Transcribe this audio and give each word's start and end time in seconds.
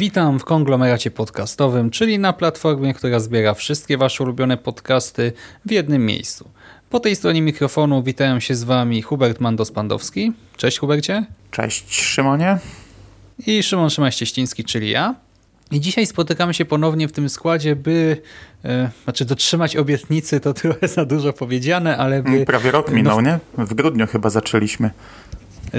Witam 0.00 0.38
w 0.38 0.44
konglomeracie 0.44 1.10
podcastowym, 1.10 1.90
czyli 1.90 2.18
na 2.18 2.32
platformie, 2.32 2.94
która 2.94 3.20
zbiera 3.20 3.54
wszystkie 3.54 3.98
Wasze 3.98 4.24
ulubione 4.24 4.56
podcasty 4.56 5.32
w 5.66 5.70
jednym 5.70 6.06
miejscu. 6.06 6.50
Po 6.90 7.00
tej 7.00 7.16
stronie 7.16 7.42
mikrofonu 7.42 8.02
witają 8.02 8.40
się 8.40 8.54
z 8.54 8.64
Wami 8.64 9.02
Hubert 9.02 9.40
Mandos-Pandowski. 9.40 10.32
Cześć 10.56 10.78
Hubercie. 10.78 11.26
Cześć 11.50 12.00
Szymonie. 12.00 12.58
I 13.46 13.62
Szymon 13.62 13.90
Szymaś-Cieściński, 13.90 14.64
czyli 14.64 14.90
ja. 14.90 15.14
I 15.70 15.80
dzisiaj 15.80 16.06
spotykamy 16.06 16.54
się 16.54 16.64
ponownie 16.64 17.08
w 17.08 17.12
tym 17.12 17.28
składzie, 17.28 17.76
by 17.76 18.22
e, 18.64 18.90
znaczy 19.04 19.24
dotrzymać 19.24 19.76
obietnicy 19.76 20.40
to 20.40 20.54
trochę 20.62 20.88
za 20.88 21.04
dużo 21.04 21.32
powiedziane, 21.32 21.96
ale 21.96 22.22
by... 22.22 22.46
Prawie 22.46 22.70
rok 22.70 22.90
minął, 22.90 23.20
nie? 23.20 23.38
W 23.58 23.74
grudniu 23.74 24.06
chyba 24.06 24.30
zaczęliśmy. 24.30 24.90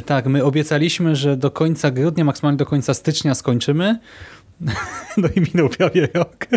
Tak, 0.06 0.26
my 0.26 0.44
obiecaliśmy, 0.44 1.16
że 1.16 1.38
do 1.38 1.52
końca 1.52 1.92
grudnia, 1.92 2.24
maksymalnie 2.24 2.58
do 2.58 2.66
końca 2.66 2.94
stycznia 2.94 3.36
skończymy. 3.36 4.00
No 5.18 5.28
i 5.36 5.42
minął 5.42 5.70
prawie 5.70 6.08
rok. 6.14 6.48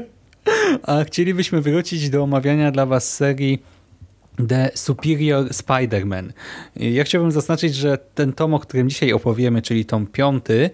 A 0.82 1.04
chcielibyśmy 1.04 1.60
wrócić 1.60 2.10
do 2.10 2.22
omawiania 2.22 2.70
dla 2.70 2.86
Was 2.86 3.14
serii 3.14 3.62
The 4.48 4.70
Superior 4.74 5.48
Spider-Man. 5.48 6.32
Ja 6.76 7.04
chciałbym 7.04 7.32
zaznaczyć, 7.32 7.74
że 7.74 7.98
ten 8.14 8.32
tom, 8.32 8.54
o 8.54 8.58
którym 8.58 8.88
dzisiaj 8.88 9.12
opowiemy, 9.12 9.62
czyli 9.62 9.84
tom 9.84 10.06
piąty, 10.06 10.70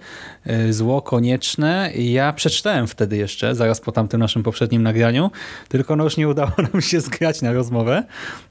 y, 0.51 0.73
Zło 0.73 1.03
Konieczne, 1.03 1.93
ja 1.95 2.33
przeczytałem 2.33 2.87
wtedy 2.87 3.17
jeszcze, 3.17 3.55
zaraz 3.55 3.81
po 3.81 3.93
tamtym 3.93 4.21
naszym 4.21 4.43
poprzednim 4.43 4.83
nagraniu, 4.83 5.31
tylko 5.69 5.97
no 5.97 6.05
już 6.05 6.17
nie 6.17 6.29
udało 6.29 6.51
nam 6.73 6.83
się 6.83 7.01
zgrać 7.01 7.43
na 7.43 7.53
rozmowę. 7.53 8.05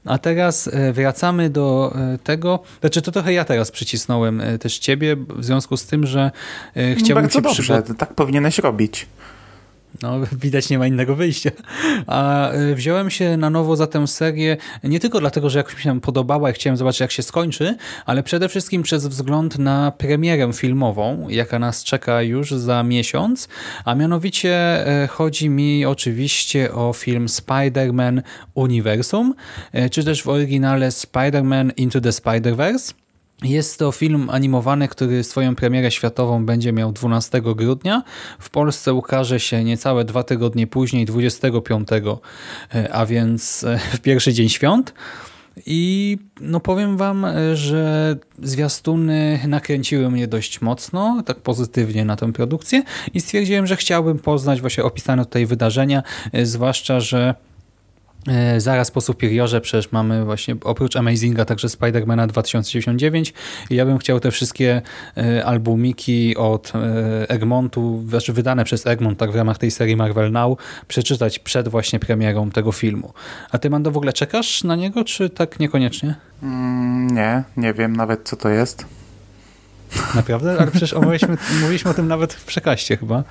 A 0.04 0.18
teraz 0.18 0.66
y, 0.66 0.92
wracamy 0.92 1.50
do 1.50 1.96
y, 2.14 2.18
tego, 2.18 2.62
znaczy 2.80 3.02
to 3.02 3.12
trochę 3.12 3.32
ja 3.32 3.44
teraz 3.44 3.70
przycisnąłem 3.70 4.42
też 4.60 4.78
ciebie, 4.78 5.16
w 5.16 5.44
związku 5.44 5.76
z 5.76 5.86
tym, 5.86 6.06
że 6.06 6.30
chciałbym 6.96 7.24
Bardzo 7.24 7.40
dobrze, 7.40 7.82
tak 7.98 8.14
powinieneś 8.14 8.58
robić. 8.58 9.06
No, 10.02 10.20
widać 10.44 10.70
nie 10.70 10.78
ma 10.78 10.86
innego 10.86 11.16
wyjścia. 11.16 11.50
A 12.06 12.52
y, 12.52 12.74
wziąłem 12.74 13.10
się 13.10 13.36
na 13.36 13.50
nowo 13.50 13.76
za 13.76 13.86
tę 13.86 14.06
serię 14.06 14.56
nie 14.84 15.00
tylko 15.00 15.20
dlatego, 15.20 15.50
że 15.50 15.58
jakoś 15.58 15.76
mi 15.76 15.82
się 15.82 16.00
podobała 16.00 16.50
i 16.50 16.52
chciałem 16.52 16.76
zobaczyć, 16.76 17.00
jak 17.00 17.10
się 17.12 17.22
skończy, 17.22 17.76
ale 18.06 18.22
przede 18.22 18.48
wszystkim 18.48 18.82
przez 18.82 19.06
wzgląd 19.06 19.58
na 19.58 19.90
premierę 19.90 20.52
filmową, 20.52 21.26
jaka 21.28 21.58
nas 21.58 21.84
czeka 21.84 22.22
już 22.22 22.50
za 22.50 22.82
miesiąc. 22.82 23.48
A 23.84 23.94
mianowicie 23.94 24.84
y, 25.04 25.08
chodzi 25.08 25.50
mi 25.50 25.86
oczywiście 25.86 26.74
o 26.74 26.92
film 26.92 27.26
Spider-Man 27.26 28.22
Uniwersum, 28.54 29.34
y, 29.74 29.90
czy 29.90 30.04
też 30.04 30.22
w 30.22 30.28
oryginale 30.28 30.88
Spider-Man 30.88 31.70
Into 31.76 32.00
the 32.00 32.10
Spider-Verse. 32.10 32.94
Jest 33.44 33.78
to 33.78 33.92
film 33.92 34.30
animowany, 34.30 34.88
który 34.88 35.24
swoją 35.24 35.54
premierę 35.54 35.90
światową 35.90 36.46
będzie 36.46 36.72
miał 36.72 36.92
12 36.92 37.42
grudnia. 37.42 38.02
W 38.38 38.50
Polsce 38.50 38.94
ukaże 38.94 39.40
się 39.40 39.64
niecałe 39.64 40.04
dwa 40.04 40.22
tygodnie 40.22 40.66
później, 40.66 41.06
25, 41.06 41.88
e, 42.74 42.92
a 42.92 43.06
więc 43.06 43.64
e, 43.64 43.78
w 43.96 44.00
pierwszy 44.00 44.32
dzień 44.32 44.48
świąt. 44.48 44.94
I 45.66 46.18
no 46.40 46.60
powiem 46.60 46.96
wam, 46.96 47.24
e, 47.24 47.56
że 47.56 48.16
zwiastuny 48.42 49.40
nakręciły 49.48 50.10
mnie 50.10 50.28
dość 50.28 50.60
mocno, 50.60 51.22
tak 51.26 51.40
pozytywnie 51.40 52.04
na 52.04 52.16
tę 52.16 52.32
produkcję 52.32 52.82
i 53.14 53.20
stwierdziłem, 53.20 53.66
że 53.66 53.76
chciałbym 53.76 54.18
poznać 54.18 54.60
właśnie 54.60 54.84
opisane 54.84 55.24
tutaj 55.24 55.46
wydarzenia, 55.46 56.02
zwłaszcza, 56.42 57.00
że 57.00 57.34
zaraz 58.58 58.90
po 58.90 59.00
Superiorze 59.00 59.60
przecież 59.60 59.92
mamy 59.92 60.24
właśnie 60.24 60.56
oprócz 60.64 60.96
Amazinga 60.96 61.44
także 61.44 61.68
Spidermana 61.68 62.26
2099 62.26 63.34
i 63.70 63.74
ja 63.74 63.86
bym 63.86 63.98
chciał 63.98 64.20
te 64.20 64.30
wszystkie 64.30 64.82
e, 65.16 65.44
albumiki 65.44 66.36
od 66.36 66.72
e, 66.74 67.30
Egmontu, 67.30 68.04
znaczy 68.08 68.32
wydane 68.32 68.64
przez 68.64 68.86
Egmont 68.86 69.18
tak 69.18 69.32
w 69.32 69.34
ramach 69.34 69.58
tej 69.58 69.70
serii 69.70 69.96
Marvel 69.96 70.32
Now 70.32 70.58
przeczytać 70.88 71.38
przed 71.38 71.68
właśnie 71.68 71.98
premierą 71.98 72.50
tego 72.50 72.72
filmu. 72.72 73.12
A 73.50 73.58
ty 73.58 73.70
Mando 73.70 73.90
w 73.90 73.96
ogóle 73.96 74.12
czekasz 74.12 74.64
na 74.64 74.76
niego, 74.76 75.04
czy 75.04 75.30
tak 75.30 75.60
niekoniecznie? 75.60 76.14
Mm, 76.42 77.06
nie, 77.14 77.42
nie 77.56 77.74
wiem 77.74 77.96
nawet 77.96 78.28
co 78.28 78.36
to 78.36 78.48
jest. 78.48 78.86
Naprawdę? 80.14 80.56
Ale 80.60 80.70
przecież 80.70 80.92
omówiliśmy, 80.92 81.36
mówiliśmy 81.60 81.90
o 81.90 81.94
tym 81.94 82.08
nawet 82.08 82.34
w 82.34 82.44
przekaście 82.44 82.96
chyba. 82.96 83.24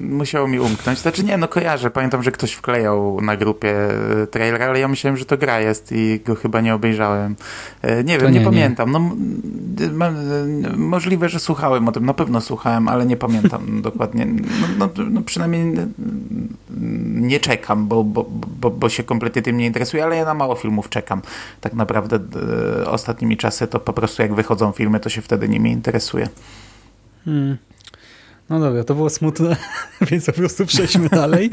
Musiało 0.00 0.48
mi 0.48 0.60
umknąć. 0.60 0.98
Znaczy 0.98 1.24
nie, 1.24 1.36
no 1.36 1.48
kojarzę. 1.48 1.90
Pamiętam, 1.90 2.22
że 2.22 2.32
ktoś 2.32 2.52
wklejał 2.52 3.20
na 3.20 3.36
grupie 3.36 3.88
e, 4.22 4.26
trailer, 4.26 4.62
ale 4.62 4.80
ja 4.80 4.88
myślałem, 4.88 5.16
że 5.16 5.24
to 5.24 5.36
gra 5.36 5.60
jest 5.60 5.92
i 5.92 6.20
go 6.26 6.34
chyba 6.34 6.60
nie 6.60 6.74
obejrzałem. 6.74 7.36
E, 7.82 8.04
nie 8.04 8.18
wiem, 8.18 8.32
nie, 8.32 8.38
nie, 8.38 8.44
pamiętam. 8.44 8.90
No, 8.90 9.00
e, 10.66 10.76
możliwe, 10.76 11.28
że 11.28 11.40
słuchałem 11.40 11.88
o 11.88 11.92
tym. 11.92 12.06
Na 12.06 12.14
pewno 12.14 12.40
słuchałem, 12.40 12.88
ale 12.88 13.06
nie 13.06 13.16
pamiętam 13.16 13.62
dokładnie. 13.82 14.26
No, 14.78 14.88
no, 14.96 15.04
no, 15.10 15.22
przynajmniej 15.22 15.86
nie 17.14 17.40
czekam, 17.40 17.88
bo, 17.88 18.04
bo, 18.04 18.26
bo, 18.60 18.70
bo 18.70 18.88
się 18.88 19.02
kompletnie 19.02 19.42
tym 19.42 19.56
nie 19.56 19.66
interesuję, 19.66 20.04
ale 20.04 20.16
ja 20.16 20.24
na 20.24 20.34
mało 20.34 20.54
filmów 20.54 20.88
czekam. 20.88 21.22
Tak 21.60 21.74
naprawdę 21.74 22.18
ostatnimi 22.86 23.36
czasy 23.36 23.66
to 23.66 23.80
po 23.80 23.92
prostu 23.92 24.22
jak 24.22 24.34
wychodzą 24.34 24.72
filmy, 24.72 25.00
to 25.00 25.08
się 25.08 25.22
wtedy 25.22 25.48
nimi 25.48 25.70
interesuję. 25.70 26.28
Hmm. 27.24 27.56
No 28.50 28.60
dobra, 28.60 28.84
to 28.84 28.94
było 28.94 29.10
smutne, 29.10 29.56
więc 30.10 30.26
po 30.26 30.32
prostu 30.32 30.66
przejdźmy 30.66 31.08
dalej. 31.08 31.50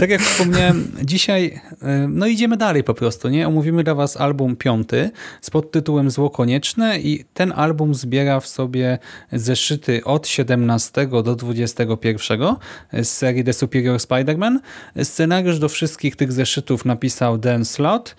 Tak 0.00 0.10
jak 0.10 0.20
wspomniałem, 0.20 0.92
dzisiaj 1.02 1.60
no 2.08 2.26
idziemy 2.26 2.56
dalej 2.56 2.84
po 2.84 2.94
prostu, 2.94 3.28
nie? 3.28 3.48
Omówimy 3.48 3.84
dla 3.84 3.94
was 3.94 4.16
album 4.16 4.56
piąty 4.56 5.10
z 5.40 5.50
podtytułem 5.50 6.10
Zło 6.10 6.30
Konieczne 6.30 6.98
i 6.98 7.24
ten 7.34 7.52
album 7.56 7.94
zbiera 7.94 8.40
w 8.40 8.46
sobie 8.46 8.98
zeszyty 9.32 10.04
od 10.04 10.28
17 10.28 11.06
do 11.06 11.36
21 11.36 12.56
z 12.92 13.08
serii 13.08 13.44
The 13.44 13.52
Superior 13.52 13.96
Spider-Man. 13.96 14.58
Scenariusz 15.02 15.58
do 15.58 15.68
wszystkich 15.68 16.16
tych 16.16 16.32
zeszytów 16.32 16.84
napisał 16.84 17.38
Dan 17.38 17.64
Slott, 17.64 18.16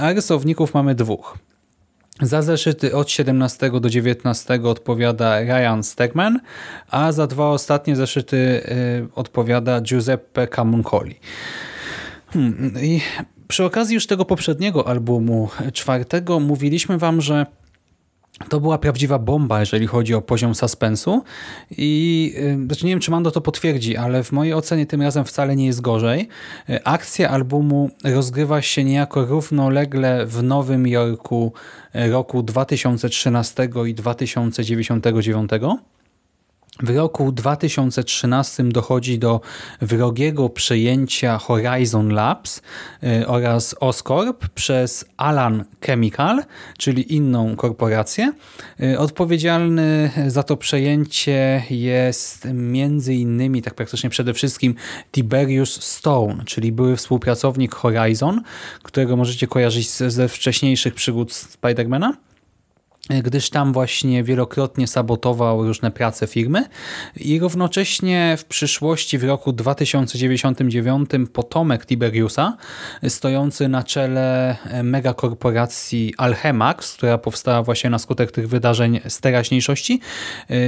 a 0.00 0.12
rysowników 0.12 0.74
mamy 0.74 0.94
dwóch. 0.94 1.38
Za 2.22 2.42
zeszyty 2.42 2.96
od 2.96 3.10
17 3.10 3.80
do 3.80 3.90
19 3.90 4.60
odpowiada 4.64 5.40
Ryan 5.40 5.82
Stegman, 5.82 6.40
a 6.90 7.12
za 7.12 7.26
dwa 7.26 7.50
ostatnie 7.50 7.96
zeszyty 7.96 8.36
y, 8.36 9.14
odpowiada 9.14 9.80
Giuseppe 9.80 10.46
Camuncoli. 10.46 11.14
Hmm, 12.32 12.74
I 12.82 13.00
przy 13.48 13.64
okazji 13.64 13.94
już 13.94 14.06
tego 14.06 14.24
poprzedniego 14.24 14.88
albumu, 14.88 15.48
czwartego, 15.72 16.40
mówiliśmy 16.40 16.98
wam, 16.98 17.20
że 17.20 17.46
to 18.48 18.60
była 18.60 18.78
prawdziwa 18.78 19.18
bomba, 19.18 19.60
jeżeli 19.60 19.86
chodzi 19.86 20.14
o 20.14 20.22
poziom 20.22 20.54
suspensu 20.54 21.22
i 21.70 22.34
y, 22.36 22.66
znaczy 22.66 22.86
nie 22.86 22.92
wiem, 22.92 23.00
czy 23.00 23.10
Mando 23.10 23.30
to 23.30 23.40
potwierdzi, 23.40 23.96
ale 23.96 24.24
w 24.24 24.32
mojej 24.32 24.54
ocenie 24.54 24.86
tym 24.86 25.02
razem 25.02 25.24
wcale 25.24 25.56
nie 25.56 25.66
jest 25.66 25.80
gorzej. 25.80 26.28
Y, 26.70 26.84
akcja 26.84 27.30
albumu 27.30 27.90
rozgrywa 28.04 28.62
się 28.62 28.84
niejako 28.84 29.24
równolegle 29.24 30.26
w 30.26 30.42
Nowym 30.42 30.86
Jorku 30.86 31.52
y, 31.94 32.10
roku 32.10 32.42
2013 32.42 33.68
i 33.86 33.94
2099 33.94 35.50
w 36.82 36.96
roku 36.96 37.32
2013 37.32 38.64
dochodzi 38.64 39.18
do 39.18 39.40
wrogiego 39.80 40.48
przejęcia 40.48 41.38
Horizon 41.38 42.08
Labs 42.08 42.62
y, 43.02 43.26
oraz 43.26 43.76
Oscorp 43.80 44.48
przez 44.48 45.04
Alan 45.16 45.64
Chemical, 45.80 46.44
czyli 46.78 47.14
inną 47.14 47.56
korporację. 47.56 48.32
Y, 48.80 48.98
odpowiedzialny 48.98 50.10
za 50.26 50.42
to 50.42 50.56
przejęcie 50.56 51.62
jest 51.70 52.48
między 52.54 53.14
innymi, 53.14 53.62
tak 53.62 53.74
praktycznie 53.74 54.10
przede 54.10 54.34
wszystkim 54.34 54.74
Tiberius 55.12 55.82
Stone, 55.82 56.44
czyli 56.44 56.72
były 56.72 56.96
współpracownik 56.96 57.74
Horizon, 57.74 58.42
którego 58.82 59.16
możecie 59.16 59.46
kojarzyć 59.46 59.90
ze 59.90 60.28
wcześniejszych 60.28 60.94
przygód 60.94 61.32
Spidermana 61.32 62.14
gdyż 63.10 63.50
tam 63.50 63.72
właśnie 63.72 64.24
wielokrotnie 64.24 64.86
sabotował 64.86 65.64
różne 65.66 65.90
prace 65.90 66.26
firmy 66.26 66.64
i 67.16 67.40
równocześnie 67.40 68.36
w 68.38 68.44
przyszłości 68.44 69.18
w 69.18 69.24
roku 69.24 69.52
2099 69.52 71.10
potomek 71.32 71.86
Tiberiusa, 71.86 72.56
stojący 73.08 73.68
na 73.68 73.82
czele 73.82 74.56
megakorporacji 74.82 76.14
Alchemax, 76.18 76.96
która 76.96 77.18
powstała 77.18 77.62
właśnie 77.62 77.90
na 77.90 77.98
skutek 77.98 78.32
tych 78.32 78.48
wydarzeń 78.48 79.00
z 79.08 79.20
teraźniejszości, 79.20 80.00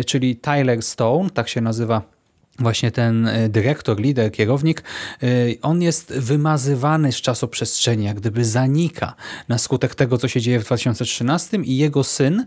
czyli 0.07 0.37
Tyler 0.37 0.83
Stone, 0.83 1.31
tak 1.31 1.49
się 1.49 1.61
nazywa 1.61 2.16
właśnie 2.59 2.91
ten 2.91 3.27
e, 3.27 3.49
dyrektor, 3.49 4.01
lider, 4.01 4.33
kierownik, 4.33 4.83
e, 5.23 5.27
on 5.63 5.83
jest 5.83 6.13
wymazywany 6.19 7.13
z 7.13 7.17
czasoprzestrzeni, 7.17 8.05
jak 8.05 8.17
gdyby 8.17 8.45
zanika 8.45 9.15
na 9.49 9.59
skutek 9.59 9.95
tego, 9.95 10.19
co 10.19 10.29
się 10.29 10.41
dzieje 10.41 10.61
w 10.61 10.65
2013 10.65 11.57
i 11.57 11.77
jego 11.77 12.05
syn 12.05 12.47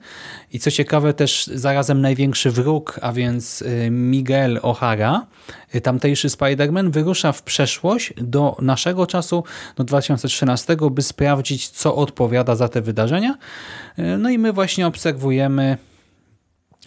i 0.53 0.59
co 0.59 0.71
ciekawe 0.71 1.13
też 1.13 1.49
zarazem 1.53 2.01
największy 2.01 2.51
wróg, 2.51 2.99
a 3.01 3.13
więc 3.13 3.61
e, 3.61 3.89
Miguel 3.89 4.59
O'Hara, 4.63 5.19
tamtejszy 5.83 6.27
Spider-Man 6.27 6.91
wyrusza 6.91 7.31
w 7.31 7.43
przeszłość 7.43 8.13
do 8.17 8.57
naszego 8.61 9.07
czasu, 9.07 9.43
do 9.75 9.83
2013, 9.83 10.77
by 10.91 11.01
sprawdzić, 11.01 11.69
co 11.69 11.95
odpowiada 11.95 12.55
za 12.55 12.69
te 12.69 12.81
wydarzenia. 12.81 13.37
No 14.17 14.29
i 14.29 14.37
my 14.37 14.53
właśnie 14.53 14.87
obserwujemy 14.87 15.77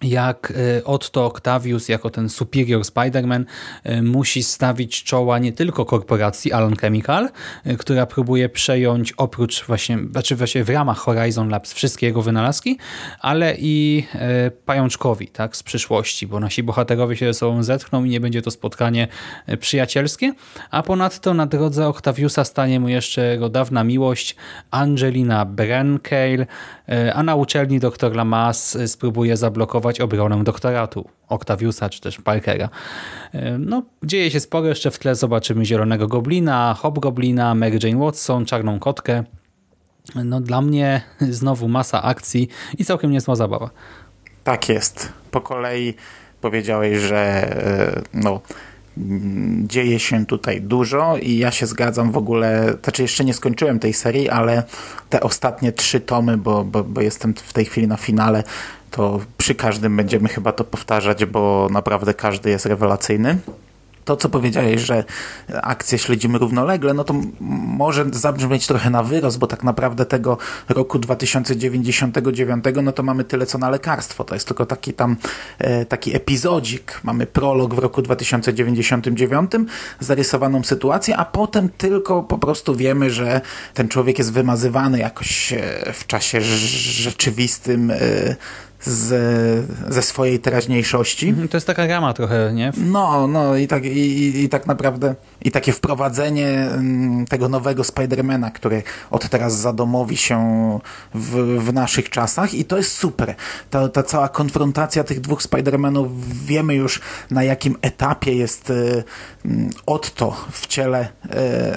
jak 0.02 0.52
y, 0.78 0.84
Otto 0.84 1.26
Octavius 1.26 1.88
jako 1.88 2.10
ten 2.10 2.28
superior 2.28 2.82
Spider-Man 2.82 3.44
y, 3.86 4.02
musi 4.02 4.42
stawić 4.42 5.04
czoła 5.04 5.38
nie 5.38 5.52
tylko 5.52 5.84
korporacji 5.84 6.52
Alan 6.52 6.76
Chemical, 6.76 7.28
y, 7.66 7.76
która 7.76 8.06
próbuje 8.06 8.48
przejąć 8.48 9.12
oprócz 9.12 9.64
właśnie, 9.66 9.98
znaczy 10.10 10.36
właśnie 10.36 10.64
w 10.64 10.68
ramach 10.68 10.98
Horizon 10.98 11.48
Labs 11.48 11.72
wszystkie 11.72 12.06
jego 12.06 12.22
wynalazki, 12.22 12.78
ale 13.20 13.56
i 13.58 14.06
pajączkowi 14.66 15.28
tak, 15.28 15.56
z 15.56 15.62
przyszłości, 15.62 16.26
bo 16.26 16.40
nasi 16.40 16.62
bohaterowie 16.62 17.16
się 17.16 17.26
ze 17.26 17.34
sobą 17.34 17.62
zetkną 17.62 18.04
i 18.04 18.10
nie 18.10 18.20
będzie 18.20 18.42
to 18.42 18.50
spotkanie 18.50 19.08
przyjacielskie, 19.60 20.34
a 20.70 20.82
ponadto 20.82 21.34
na 21.34 21.46
drodze 21.46 21.88
Octaviusa 21.88 22.44
stanie 22.44 22.80
mu 22.80 22.88
jeszcze 22.88 23.26
jego 23.26 23.48
dawna 23.48 23.84
miłość 23.84 24.36
Angelina 24.70 25.44
Brencale, 25.44 26.46
a 27.14 27.22
na 27.22 27.34
uczelni 27.34 27.80
dr 27.80 28.16
Lamas 28.16 28.78
spróbuje 28.86 29.36
zablokować 29.36 30.00
obronę 30.00 30.44
doktoratu 30.44 31.08
Octaviusa 31.28 31.88
czy 31.88 32.00
też 32.00 32.20
Parkera. 32.20 32.68
E, 33.32 33.58
no, 33.58 33.82
dzieje 34.04 34.30
się 34.30 34.40
sporo, 34.40 34.66
jeszcze 34.66 34.90
w 34.90 34.98
tle 34.98 35.14
zobaczymy 35.14 35.64
Zielonego 35.64 36.06
Goblina, 36.06 36.74
Hobgoblina, 36.78 37.54
Mary 37.54 37.78
Jane 37.82 38.04
Watson, 38.04 38.44
Czarną 38.44 38.78
Kotkę. 38.78 39.24
No, 40.14 40.40
dla 40.40 40.62
mnie 40.62 41.02
znowu 41.20 41.68
masa 41.68 42.02
akcji 42.02 42.48
i 42.78 42.84
całkiem 42.84 43.10
niezła 43.10 43.36
zabawa. 43.36 43.70
Tak 44.44 44.68
jest. 44.68 45.12
Po 45.30 45.40
kolei 45.40 45.94
powiedziałeś, 46.40 46.98
że 46.98 47.18
e, 47.18 48.02
no, 48.14 48.40
dzieje 49.62 50.00
się 50.00 50.26
tutaj 50.26 50.60
dużo 50.60 51.16
i 51.16 51.36
ja 51.36 51.50
się 51.50 51.66
zgadzam 51.66 52.12
w 52.12 52.16
ogóle, 52.16 52.74
znaczy 52.82 53.02
jeszcze 53.02 53.24
nie 53.24 53.34
skończyłem 53.34 53.78
tej 53.78 53.92
serii, 53.92 54.28
ale 54.28 54.62
te 55.10 55.20
ostatnie 55.20 55.72
trzy 55.72 56.00
tomy, 56.00 56.36
bo, 56.38 56.64
bo, 56.64 56.84
bo 56.84 57.00
jestem 57.00 57.34
w 57.34 57.52
tej 57.52 57.64
chwili 57.64 57.88
na 57.88 57.96
finale, 57.96 58.44
to 58.90 59.20
przy 59.38 59.54
każdym 59.54 59.96
będziemy 59.96 60.28
chyba 60.28 60.52
to 60.52 60.64
powtarzać, 60.64 61.24
bo 61.24 61.68
naprawdę 61.70 62.14
każdy 62.14 62.50
jest 62.50 62.66
rewelacyjny 62.66 63.38
to, 64.04 64.16
co 64.16 64.28
powiedziałeś, 64.28 64.80
że 64.80 65.04
akcje 65.62 65.98
śledzimy 65.98 66.38
równolegle, 66.38 66.94
no 66.94 67.04
to 67.04 67.14
może 67.66 68.04
zabrzmieć 68.12 68.66
trochę 68.66 68.90
na 68.90 69.02
wyrost, 69.02 69.38
bo 69.38 69.46
tak 69.46 69.64
naprawdę 69.64 70.06
tego 70.06 70.38
roku 70.68 70.98
2099, 70.98 72.64
no 72.82 72.92
to 72.92 73.02
mamy 73.02 73.24
tyle, 73.24 73.46
co 73.46 73.58
na 73.58 73.70
lekarstwo. 73.70 74.24
To 74.24 74.34
jest 74.34 74.46
tylko 74.46 74.66
taki 74.66 74.92
tam, 74.92 75.16
e, 75.58 75.84
taki 75.84 76.16
epizodzik. 76.16 77.00
Mamy 77.04 77.26
prolog 77.26 77.74
w 77.74 77.78
roku 77.78 78.02
2099, 78.02 79.52
zarysowaną 80.00 80.64
sytuację, 80.64 81.16
a 81.16 81.24
potem 81.24 81.68
tylko 81.68 82.22
po 82.22 82.38
prostu 82.38 82.76
wiemy, 82.76 83.10
że 83.10 83.40
ten 83.74 83.88
człowiek 83.88 84.18
jest 84.18 84.32
wymazywany 84.32 84.98
jakoś 84.98 85.52
e, 85.52 85.92
w 85.92 86.06
czasie 86.06 86.40
rzeczywistym 86.40 87.90
e, 87.90 87.96
z, 88.84 89.14
ze 89.88 90.02
swojej 90.02 90.40
teraźniejszości. 90.40 91.28
Mhm, 91.28 91.48
to 91.48 91.56
jest 91.56 91.66
taka 91.66 91.86
rama 91.86 92.12
trochę, 92.12 92.52
nie? 92.54 92.72
No, 92.76 93.26
no 93.26 93.56
i 93.56 93.68
tak, 93.68 93.84
i, 93.84 94.44
i 94.44 94.48
tak 94.48 94.66
naprawdę 94.66 95.14
i 95.44 95.50
takie 95.50 95.72
wprowadzenie 95.72 96.48
mm, 96.48 97.26
tego 97.26 97.48
nowego 97.48 97.84
Spidermana, 97.84 98.50
który 98.50 98.82
od 99.10 99.28
teraz 99.28 99.56
zadomowi 99.56 100.16
się 100.16 100.38
w, 101.14 101.58
w 101.58 101.72
naszych 101.72 102.10
czasach 102.10 102.54
i 102.54 102.64
to 102.64 102.76
jest 102.76 102.92
super. 102.96 103.34
Ta, 103.70 103.88
ta 103.88 104.02
cała 104.02 104.28
konfrontacja 104.28 105.04
tych 105.04 105.20
dwóch 105.20 105.42
Spidermanów, 105.42 106.28
wiemy 106.46 106.74
już 106.74 107.00
na 107.30 107.44
jakim 107.44 107.76
etapie 107.82 108.34
jest 108.34 108.70
y, 108.70 109.04
mm, 109.44 109.70
Otto 109.86 110.36
w 110.50 110.66
ciele 110.66 111.08
y, 111.24 111.28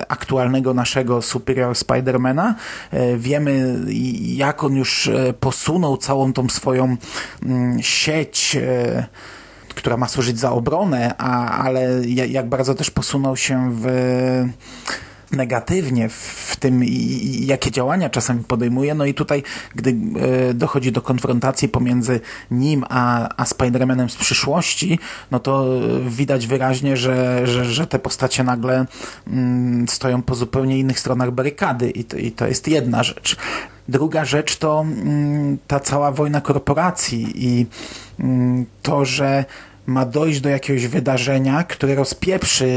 aktualnego 0.08 0.74
naszego 0.74 1.22
Superior 1.22 1.76
Spidermana. 1.76 2.56
Y, 2.94 3.18
wiemy 3.18 3.80
jak 4.22 4.64
on 4.64 4.76
już 4.76 5.10
posunął 5.40 5.98
całą 5.98 6.34
tą 6.34 6.50
swoją 6.50 6.95
sieć 7.82 8.58
która 9.76 9.98
ma 9.98 10.08
służyć 10.08 10.40
za 10.40 10.52
obronę, 10.52 11.16
a, 11.18 11.64
ale 11.64 12.02
jak 12.08 12.50
bardzo 12.50 12.76
też 12.76 12.92
posunął 12.92 13.38
się 13.38 13.72
w 13.72 13.86
negatywnie 15.32 16.10
w 16.10 16.56
tym, 16.60 16.82
jakie 17.40 17.72
działania 17.72 18.10
czasami 18.10 18.44
podejmuje. 18.44 18.96
No 18.96 19.06
i 19.06 19.14
tutaj, 19.14 19.44
gdy 19.76 19.90
e, 20.50 20.54
dochodzi 20.54 20.92
do 20.92 21.02
konfrontacji 21.02 21.70
pomiędzy 21.70 22.20
nim 22.52 22.86
a, 22.90 23.30
a 23.38 23.44
Spider-Manem 23.44 24.10
z 24.10 24.16
przyszłości, 24.16 25.00
no 25.32 25.40
to 25.40 25.66
widać 26.08 26.48
wyraźnie, 26.48 26.98
że, 26.98 27.48
że, 27.48 27.66
że 27.66 27.88
te 27.88 28.00
postacie 28.00 28.44
nagle 28.44 28.86
mm, 29.28 29.88
stoją 29.88 30.22
po 30.22 30.36
zupełnie 30.36 30.80
innych 30.80 31.00
stronach 31.00 31.32
barykady 31.32 31.90
i 31.90 32.04
to, 32.04 32.18
i 32.18 32.32
to 32.32 32.48
jest 32.48 32.68
jedna 32.68 33.04
rzecz. 33.04 33.38
Druga 33.90 34.26
rzecz 34.26 34.58
to 34.58 34.82
mm, 34.82 35.58
ta 35.68 35.80
cała 35.80 36.12
wojna 36.12 36.42
korporacji 36.42 37.28
i 37.36 37.66
mm, 38.20 38.66
to, 38.82 39.06
że 39.06 39.46
ma 39.86 40.06
dojść 40.06 40.42
do 40.42 40.50
jakiegoś 40.50 40.88
wydarzenia, 40.88 41.64
które 41.64 41.96
rozpieprzy 41.96 42.68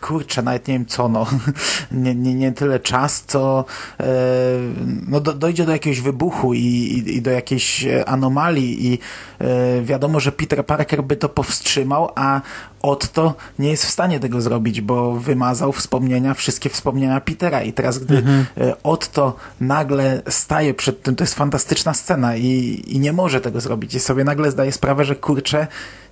kurczę, 0.00 0.42
nawet 0.42 0.68
nie 0.68 0.74
wiem 0.74 0.86
co, 0.86 1.08
no, 1.08 1.26
nie, 1.92 2.14
nie, 2.14 2.34
nie 2.34 2.52
tyle 2.52 2.80
czas, 2.80 3.24
co 3.26 3.64
e, 4.00 4.04
no, 5.08 5.20
do, 5.20 5.32
dojdzie 5.32 5.64
do 5.64 5.72
jakiegoś 5.72 6.00
wybuchu 6.00 6.54
i, 6.54 6.58
i, 6.58 7.16
i 7.16 7.22
do 7.22 7.30
jakiejś 7.30 7.86
anomalii 8.06 8.86
i 8.86 8.98
e, 9.38 9.82
wiadomo, 9.82 10.20
że 10.20 10.32
Peter 10.32 10.66
Parker 10.66 11.02
by 11.04 11.16
to 11.16 11.28
powstrzymał, 11.28 12.10
a 12.14 12.40
Otto 12.82 13.34
nie 13.58 13.70
jest 13.70 13.86
w 13.86 13.90
stanie 13.90 14.20
tego 14.20 14.40
zrobić, 14.40 14.80
bo 14.80 15.12
wymazał 15.12 15.72
wspomnienia, 15.72 16.34
wszystkie 16.34 16.70
wspomnienia 16.70 17.20
Petera 17.20 17.62
i 17.62 17.72
teraz 17.72 17.98
gdy 17.98 18.16
mhm. 18.16 18.46
E, 18.60 18.82
Otto 18.82 19.36
nagle 19.60 20.22
staje 20.28 20.74
przed 20.74 21.02
tym, 21.02 21.16
to 21.16 21.24
jest 21.24 21.34
fantastyczna 21.34 21.94
scena 21.94 22.36
i, 22.36 22.82
i 22.86 22.98
nie 22.98 23.12
może 23.12 23.40
tego 23.40 23.60
zrobić 23.60 23.94
i 23.94 24.00
sobie 24.00 24.24
nagle 24.24 24.50
zdaje 24.50 24.72
sprawę, 24.72 25.04
że 25.04 25.16
kurczę, 25.16 25.66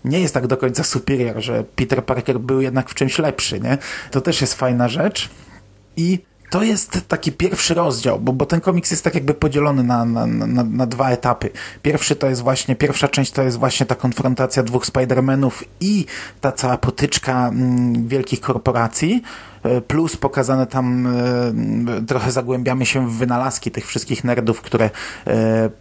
nie 0.05 0.21
jest 0.21 0.35
tak 0.35 0.47
do 0.47 0.57
końca 0.57 0.85
superior, 0.85 1.43
że 1.43 1.65
Peter 1.65 2.05
Parker 2.05 2.41
był 2.41 2.61
jednak 2.61 2.91
w 2.91 2.95
czymś 2.95 3.19
lepszy, 3.19 3.61
nie? 3.61 3.79
To 4.11 4.21
też 4.21 4.41
jest 4.41 4.55
fajna 4.55 4.89
rzecz 4.89 5.29
i 5.97 6.19
to 6.51 6.63
jest 6.63 7.09
taki 7.09 7.33
pierwszy 7.33 7.75
rozdział, 7.75 8.21
bo, 8.21 8.33
bo 8.33 8.47
ten 8.47 8.61
komiks 8.61 8.91
jest 8.91 9.05
tak 9.05 9.15
jakby 9.15 9.35
podzielony 9.35 9.83
na, 9.83 10.05
na, 10.05 10.27
na, 10.27 10.65
na, 10.65 10.87
dwa 10.87 11.11
etapy. 11.11 11.51
Pierwszy 11.83 12.17
to 12.17 12.27
jest 12.27 12.43
właśnie, 12.43 12.77
pierwsza 12.77 13.09
część 13.09 13.33
to 13.33 13.43
jest 13.43 13.59
właśnie 13.59 13.87
ta 13.87 13.95
konfrontacja 13.95 14.63
dwóch 14.63 14.87
Spider-Manów 14.87 15.65
i 15.81 16.07
ta 16.41 16.53
cała 16.53 16.79
potyczka 16.79 17.49
mm, 17.49 18.09
wielkich 18.09 18.41
korporacji, 18.41 19.23
e, 19.63 19.81
plus 19.81 20.17
pokazane 20.17 20.67
tam 20.67 21.07
y, 21.99 22.07
trochę 22.07 22.31
zagłębiamy 22.31 22.87
się 22.87 23.09
w 23.09 23.13
wynalazki 23.13 23.71
tych 23.71 23.87
wszystkich 23.87 24.25
nerdów, 24.25 24.61
które 24.61 24.87
y, 24.87 25.31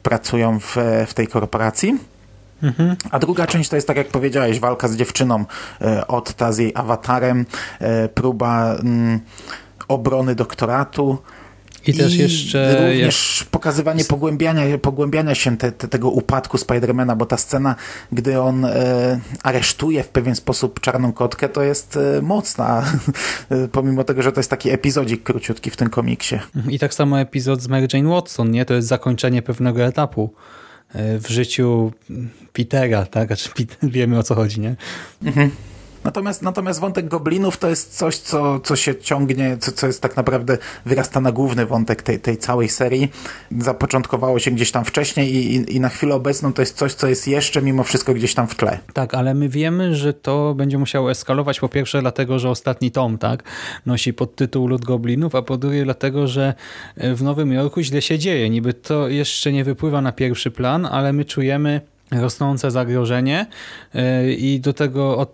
pracują 0.04 0.60
w, 0.60 0.76
w 1.08 1.14
tej 1.14 1.28
korporacji. 1.28 1.98
Mhm. 2.64 2.96
A 3.12 3.20
druga 3.20 3.48
część 3.48 3.70
to 3.70 3.76
jest, 3.76 3.88
tak 3.88 3.98
jak 3.98 4.08
powiedziałeś, 4.08 4.60
walka 4.60 4.88
z 4.88 4.96
dziewczyną 4.96 5.46
od 6.08 6.36
z 6.50 6.58
jej 6.58 6.72
awatarem, 6.76 7.46
próba 8.14 8.76
mm, 8.76 9.20
obrony 9.88 10.36
doktoratu. 10.36 11.18
I, 11.88 11.94
też 11.94 12.16
jeszcze. 12.16 12.88
Również 12.88 13.40
jak... 13.42 13.50
pokazywanie 13.50 14.04
pogłębiania, 14.04 14.78
pogłębiania 14.78 15.36
się 15.36 15.58
te, 15.58 15.72
te, 15.72 15.88
tego 15.88 16.10
upadku 16.10 16.58
Spidermana, 16.58 17.16
bo 17.16 17.26
ta 17.26 17.38
scena, 17.38 17.76
gdy 18.12 18.42
on 18.42 18.66
e, 18.66 19.20
aresztuje 19.44 20.04
w 20.04 20.10
pewien 20.10 20.36
sposób 20.36 20.80
czarną 20.80 21.14
kotkę, 21.14 21.50
to 21.50 21.64
jest 21.64 21.98
e, 21.98 22.22
mocna. 22.22 22.84
Pomimo 23.72 24.04
tego, 24.04 24.22
że 24.22 24.32
to 24.32 24.40
jest 24.40 24.50
taki 24.50 24.70
epizodzik 24.70 25.24
króciutki 25.24 25.70
w 25.70 25.78
tym 25.78 25.90
komiksie. 25.90 26.40
I 26.70 26.80
tak 26.80 26.94
samo 26.94 27.20
epizod 27.20 27.62
z 27.62 27.68
Mary 27.68 27.88
Jane 27.94 28.10
Watson, 28.10 28.52
nie? 28.52 28.66
To 28.66 28.74
jest 28.74 28.88
zakończenie 28.88 29.42
pewnego 29.42 29.84
etapu 29.84 30.34
e, 30.94 31.20
w 31.20 31.28
życiu 31.28 31.92
Petera, 32.54 33.06
tak? 33.06 33.28
Znaczy, 33.28 33.50
wiemy 33.84 34.20
o 34.20 34.24
co 34.24 34.36
chodzi, 34.36 34.60
nie? 34.60 34.76
Mhm. 35.24 35.52
Natomiast, 36.08 36.42
natomiast 36.42 36.80
wątek 36.80 37.08
goblinów 37.08 37.58
to 37.58 37.70
jest 37.70 37.98
coś, 37.98 38.18
co, 38.18 38.60
co 38.60 38.76
się 38.76 38.96
ciągnie, 38.96 39.58
co, 39.60 39.72
co 39.72 39.88
jest 39.88 40.02
tak 40.02 40.18
naprawdę, 40.18 40.58
wyrasta 40.86 41.22
na 41.22 41.32
główny 41.32 41.66
wątek 41.66 42.02
tej, 42.02 42.20
tej 42.20 42.38
całej 42.38 42.70
serii. 42.70 43.12
Zapoczątkowało 43.60 44.40
się 44.40 44.52
gdzieś 44.52 44.72
tam 44.72 44.86
wcześniej 44.86 45.36
i, 45.36 45.56
i, 45.56 45.76
i 45.76 45.80
na 45.80 45.90
chwilę 45.90 46.16
obecną 46.16 46.54
to 46.54 46.62
jest 46.62 46.78
coś, 46.78 46.94
co 46.94 47.08
jest 47.08 47.28
jeszcze 47.28 47.62
mimo 47.62 47.84
wszystko 47.84 48.14
gdzieś 48.14 48.34
tam 48.34 48.48
w 48.48 48.56
tle. 48.56 48.80
Tak, 48.94 49.14
ale 49.14 49.34
my 49.34 49.50
wiemy, 49.50 49.96
że 49.96 50.14
to 50.14 50.54
będzie 50.56 50.78
musiało 50.78 51.12
eskalować 51.12 51.60
po 51.60 51.70
pierwsze 51.70 52.02
dlatego, 52.02 52.40
że 52.40 52.50
ostatni 52.50 52.92
tom 52.92 53.18
tak 53.18 53.44
nosi 53.86 54.14
podtytuł 54.14 54.68
Lud 54.68 54.86
Goblinów, 54.86 55.36
a 55.36 55.42
po 55.42 55.58
drugie 55.58 55.84
dlatego, 55.84 56.28
że 56.28 56.54
w 56.98 57.24
Nowym 57.24 57.54
Jorku 57.54 57.82
źle 57.82 58.02
się 58.02 58.20
dzieje. 58.20 58.50
Niby 58.50 58.74
to 58.74 59.08
jeszcze 59.08 59.52
nie 59.52 59.64
wypływa 59.64 60.02
na 60.02 60.12
pierwszy 60.12 60.52
plan, 60.52 60.86
ale 60.86 61.14
my 61.14 61.26
czujemy 61.26 61.82
rosnące 62.12 62.72
zagrożenie 62.72 63.46
e, 63.96 64.32
i 64.32 64.60
do 64.60 64.74
tego 64.74 65.28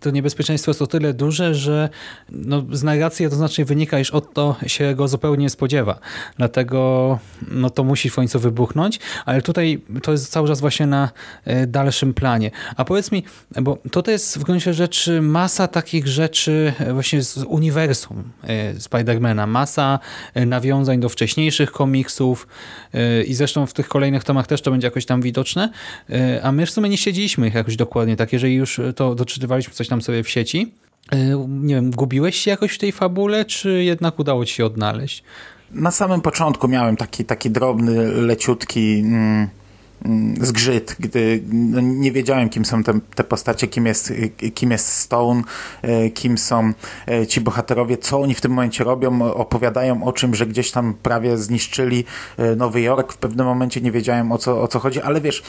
to 0.00 0.10
niebezpieczeństwo 0.10 0.70
jest 0.70 0.82
o 0.82 0.86
tyle 0.86 1.14
duże, 1.14 1.54
że 1.54 1.88
no, 2.28 2.62
z 2.72 2.82
narracji 2.82 3.22
jednoznacznie 3.22 3.64
wynika, 3.64 3.98
iż 3.98 4.12
to 4.34 4.56
się 4.66 4.94
go 4.94 5.08
zupełnie 5.08 5.42
nie 5.42 5.50
spodziewa. 5.50 5.98
Dlatego 6.36 7.18
no, 7.50 7.70
to 7.70 7.84
musi 7.84 8.10
w 8.10 8.14
końcu 8.14 8.40
wybuchnąć, 8.40 9.00
ale 9.24 9.42
tutaj 9.42 9.82
to 10.02 10.12
jest 10.12 10.32
cały 10.32 10.48
czas 10.48 10.60
właśnie 10.60 10.86
na 10.86 11.10
e, 11.44 11.66
dalszym 11.66 12.14
planie. 12.14 12.50
A 12.76 12.84
powiedz 12.84 13.12
mi, 13.12 13.24
bo 13.62 13.78
tutaj 13.90 14.14
jest 14.14 14.38
w 14.38 14.42
gruncie 14.42 14.74
rzeczy 14.74 15.22
masa 15.22 15.68
takich 15.68 16.06
rzeczy 16.06 16.72
właśnie 16.92 17.22
z 17.22 17.36
uniwersum 17.36 18.32
e, 18.42 18.80
Spidermana, 18.80 19.46
masa 19.46 19.98
nawiązań 20.34 21.00
do 21.00 21.08
wcześniejszych 21.08 21.72
komiksów 21.72 22.48
i 23.26 23.34
zresztą 23.34 23.66
w 23.66 23.72
tych 23.72 23.88
kolejnych 23.88 24.24
tomach 24.24 24.46
też 24.46 24.62
to 24.62 24.70
będzie 24.70 24.86
jakoś 24.86 25.06
tam 25.06 25.22
widoczne, 25.22 25.70
E, 26.03 26.03
a 26.42 26.52
my 26.52 26.66
w 26.66 26.70
sumie 26.70 26.88
nie 26.88 26.96
siedzieliśmy 26.96 27.48
ich 27.48 27.54
jakoś 27.54 27.76
dokładnie 27.76 28.16
tak, 28.16 28.32
jeżeli 28.32 28.54
już 28.54 28.80
to 28.96 29.14
doczytywaliśmy 29.14 29.74
coś 29.74 29.88
tam 29.88 30.02
sobie 30.02 30.22
w 30.22 30.28
sieci. 30.28 30.72
E, 31.12 31.46
nie 31.48 31.74
wiem, 31.74 31.90
gubiłeś 31.90 32.36
się 32.36 32.50
jakoś 32.50 32.72
w 32.72 32.78
tej 32.78 32.92
fabule, 32.92 33.44
czy 33.44 33.84
jednak 33.84 34.18
udało 34.18 34.44
ci 34.44 34.54
się 34.54 34.66
odnaleźć? 34.66 35.22
Na 35.70 35.90
samym 35.90 36.20
początku 36.20 36.68
miałem 36.68 36.96
taki, 36.96 37.24
taki 37.24 37.50
drobny, 37.50 38.04
leciutki... 38.12 38.98
Mm, 38.98 39.48
zgrzyt, 40.40 40.96
gdy 41.00 41.42
no, 41.52 41.80
nie 41.80 42.12
wiedziałem, 42.12 42.48
kim 42.48 42.64
są 42.64 42.82
te, 42.82 42.98
te 43.14 43.24
postacie, 43.24 43.66
kim 43.66 43.86
jest, 43.86 44.12
kim 44.54 44.70
jest 44.70 44.88
Stone, 44.88 45.42
e, 45.82 46.10
kim 46.10 46.38
są 46.38 46.72
e, 47.08 47.26
ci 47.26 47.40
bohaterowie, 47.40 47.98
co 47.98 48.20
oni 48.20 48.34
w 48.34 48.40
tym 48.40 48.52
momencie 48.52 48.84
robią, 48.84 49.22
opowiadają 49.22 50.04
o 50.04 50.12
czym, 50.12 50.34
że 50.34 50.46
gdzieś 50.46 50.70
tam 50.70 50.94
prawie 51.02 51.38
zniszczyli 51.38 52.04
e, 52.36 52.56
Nowy 52.56 52.80
Jork. 52.80 53.12
W 53.12 53.16
pewnym 53.16 53.46
momencie 53.46 53.80
nie 53.80 53.92
wiedziałem 53.92 54.32
o 54.32 54.38
co, 54.38 54.62
o 54.62 54.68
co 54.68 54.78
chodzi, 54.78 55.00
ale 55.00 55.20
wiesz, 55.20 55.42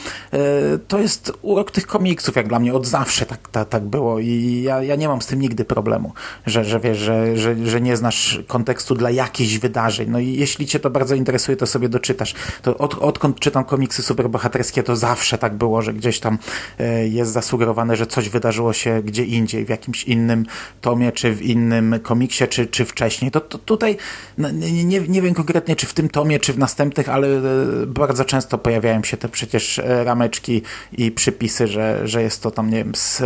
to 0.88 0.98
jest 0.98 1.32
urok 1.42 1.70
tych 1.70 1.86
komiksów, 1.86 2.36
jak 2.36 2.48
dla 2.48 2.58
mnie 2.58 2.74
od 2.74 2.86
zawsze 2.86 3.26
tak, 3.26 3.48
tak, 3.48 3.68
tak 3.68 3.84
było 3.84 4.18
i 4.18 4.62
ja, 4.64 4.82
ja 4.82 4.96
nie 4.96 5.08
mam 5.08 5.22
z 5.22 5.26
tym 5.26 5.40
nigdy 5.40 5.64
problemu, 5.64 6.12
że, 6.46 6.64
że 6.64 6.80
wiesz, 6.80 6.98
że, 6.98 7.36
że, 7.36 7.66
że 7.66 7.80
nie 7.80 7.96
znasz 7.96 8.40
kontekstu 8.46 8.94
dla 8.94 9.10
jakichś 9.10 9.58
wydarzeń. 9.58 10.10
No 10.10 10.18
i 10.18 10.32
jeśli 10.32 10.66
cię 10.66 10.80
to 10.80 10.90
bardzo 10.90 11.14
interesuje, 11.14 11.56
to 11.56 11.66
sobie 11.66 11.88
doczytasz. 11.88 12.34
To 12.62 12.78
od, 12.78 12.94
odkąd 12.94 13.40
czytam 13.40 13.64
komiksy 13.64 14.02
superbohaterów, 14.02 14.45
bohaterskie 14.46 14.82
to 14.82 14.96
zawsze 14.96 15.38
tak 15.38 15.54
było, 15.54 15.82
że 15.82 15.94
gdzieś 15.94 16.20
tam 16.20 16.38
e, 16.78 17.08
jest 17.08 17.32
zasugerowane, 17.32 17.96
że 17.96 18.06
coś 18.06 18.28
wydarzyło 18.28 18.72
się 18.72 19.02
gdzie 19.02 19.24
indziej, 19.24 19.64
w 19.64 19.68
jakimś 19.68 20.04
innym 20.04 20.46
tomie, 20.80 21.12
czy 21.12 21.32
w 21.32 21.42
innym 21.42 22.00
komiksie, 22.02 22.48
czy, 22.48 22.66
czy 22.66 22.84
wcześniej. 22.84 23.30
To, 23.30 23.40
to 23.40 23.58
tutaj 23.58 23.96
no, 24.38 24.50
nie, 24.50 25.00
nie, 25.00 25.22
wiem 25.22 25.34
konkretnie, 25.34 25.76
czy 25.76 25.86
w 25.86 25.94
tym 25.94 26.08
tomie, 26.08 26.38
czy 26.38 26.52
w 26.52 26.58
następnych, 26.58 27.08
ale 27.08 27.28
e, 27.28 27.42
bardzo 27.86 28.24
często 28.24 28.58
pojawiają 28.58 29.04
się 29.04 29.16
te 29.16 29.28
przecież 29.28 29.78
e, 29.78 30.04
rameczki 30.04 30.62
i 30.92 31.10
przypisy, 31.10 31.66
że, 31.66 32.08
że 32.08 32.22
jest 32.22 32.42
to 32.42 32.50
tam, 32.50 32.70
nie 32.70 32.76
wiem, 32.76 32.94
z 32.94 33.22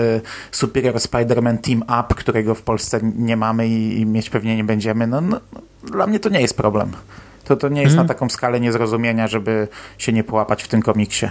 Superior 0.52 0.94
Spider-Man 0.94 1.58
Team 1.58 1.82
Up, 1.82 2.14
którego 2.14 2.54
w 2.54 2.62
Polsce 2.62 3.00
nie 3.02 3.36
mamy 3.36 3.68
i, 3.68 4.00
i 4.00 4.06
mieć 4.06 4.30
pewnie 4.30 4.56
nie 4.56 4.64
będziemy. 4.64 5.06
No, 5.06 5.20
no, 5.20 5.40
dla 5.84 6.06
mnie 6.06 6.20
to 6.20 6.28
nie 6.28 6.40
jest 6.40 6.56
problem 6.56 6.92
to 7.50 7.56
to 7.56 7.68
nie 7.68 7.82
jest 7.82 7.96
na 7.96 8.02
mhm. 8.02 8.18
taką 8.18 8.28
skalę 8.28 8.60
niezrozumienia, 8.60 9.28
żeby 9.28 9.68
się 9.98 10.12
nie 10.12 10.24
połapać 10.24 10.62
w 10.62 10.68
tym 10.68 10.82
komiksie. 10.82 11.26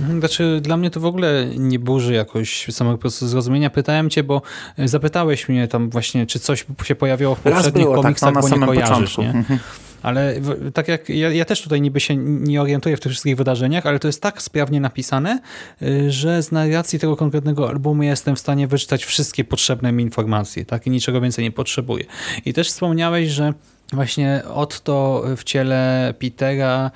Mhm, 0.00 0.20
znaczy, 0.20 0.60
dla 0.62 0.76
mnie 0.76 0.90
to 0.90 1.00
w 1.00 1.04
ogóle 1.04 1.46
nie 1.56 1.78
burzy 1.78 2.14
jakoś 2.14 2.66
samego 2.70 2.98
procesu 2.98 3.28
zrozumienia. 3.28 3.70
Pytałem 3.70 4.10
cię, 4.10 4.22
bo 4.22 4.42
e, 4.78 4.88
zapytałeś 4.88 5.48
mnie 5.48 5.68
tam 5.68 5.90
właśnie, 5.90 6.26
czy 6.26 6.38
coś 6.40 6.66
się 6.84 6.94
pojawiało 6.94 7.34
w 7.34 7.40
poprzednich 7.40 7.84
było, 7.84 8.02
komiksach, 8.02 8.34
tak, 8.34 8.42
no, 8.44 8.50
bo 8.50 8.56
nie 8.56 8.66
kojarzysz, 8.66 9.18
nie? 9.18 9.30
Mhm. 9.30 9.58
Ale 10.02 10.34
tak 10.74 10.88
jak 10.88 11.08
ja, 11.08 11.30
ja, 11.30 11.44
też 11.44 11.62
tutaj 11.62 11.80
niby 11.80 12.00
się 12.00 12.16
nie 12.16 12.62
orientuję 12.62 12.96
w 12.96 13.00
tych 13.00 13.12
wszystkich 13.12 13.36
wydarzeniach, 13.36 13.86
ale 13.86 13.98
to 13.98 14.08
jest 14.08 14.22
tak 14.22 14.42
sprawnie 14.42 14.80
napisane, 14.80 15.40
y, 15.82 16.10
że 16.10 16.42
z 16.42 16.52
narracji 16.52 16.98
tego 16.98 17.16
konkretnego 17.16 17.68
albumu 17.68 18.02
jestem 18.02 18.36
w 18.36 18.38
stanie 18.38 18.66
wyczytać 18.66 19.04
wszystkie 19.04 19.44
potrzebne 19.44 19.92
mi 19.92 20.02
informacje, 20.02 20.64
tak? 20.64 20.86
I 20.86 20.90
niczego 20.90 21.20
więcej 21.20 21.44
nie 21.44 21.52
potrzebuję. 21.52 22.04
I 22.44 22.52
też 22.52 22.68
wspomniałeś, 22.68 23.28
że 23.28 23.52
właśnie 23.92 24.42
Otto 24.54 25.24
w 25.36 25.44
ciele 25.44 26.14
Petera 26.18 26.90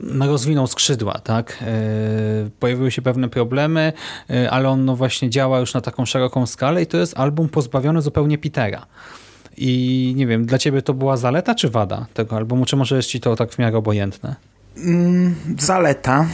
no, 0.00 0.26
rozwinął 0.26 0.66
skrzydła, 0.66 1.18
tak? 1.18 1.58
E, 1.62 1.66
pojawiły 2.60 2.90
się 2.90 3.02
pewne 3.02 3.28
problemy, 3.28 3.92
e, 4.30 4.50
ale 4.50 4.68
on 4.68 4.84
no 4.84 4.96
właśnie 4.96 5.30
działa 5.30 5.60
już 5.60 5.74
na 5.74 5.80
taką 5.80 6.06
szeroką 6.06 6.46
skalę 6.46 6.82
i 6.82 6.86
to 6.86 6.96
jest 6.96 7.18
album 7.18 7.48
pozbawiony 7.48 8.02
zupełnie 8.02 8.38
Petera. 8.38 8.86
I 9.56 10.12
nie 10.16 10.26
wiem, 10.26 10.46
dla 10.46 10.58
ciebie 10.58 10.82
to 10.82 10.94
była 10.94 11.16
zaleta 11.16 11.54
czy 11.54 11.70
wada 11.70 12.06
tego 12.14 12.36
albumu, 12.36 12.64
czy 12.64 12.76
może 12.76 12.96
jest 12.96 13.08
ci 13.08 13.20
to 13.20 13.36
tak 13.36 13.52
w 13.52 13.58
miarę 13.58 13.78
obojętne? 13.78 14.36
Mm, 14.76 15.34
zaleta, 15.58 16.26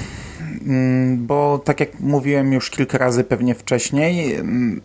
mm, 0.67 1.27
bo 1.27 1.59
tak 1.65 1.81
jak 1.81 2.01
mówiłem 2.01 2.53
już 2.53 2.71
kilka 2.71 2.99
razy 2.99 3.25
pewnie 3.25 3.55
wcześniej, 3.55 4.35
mm, 4.35 4.81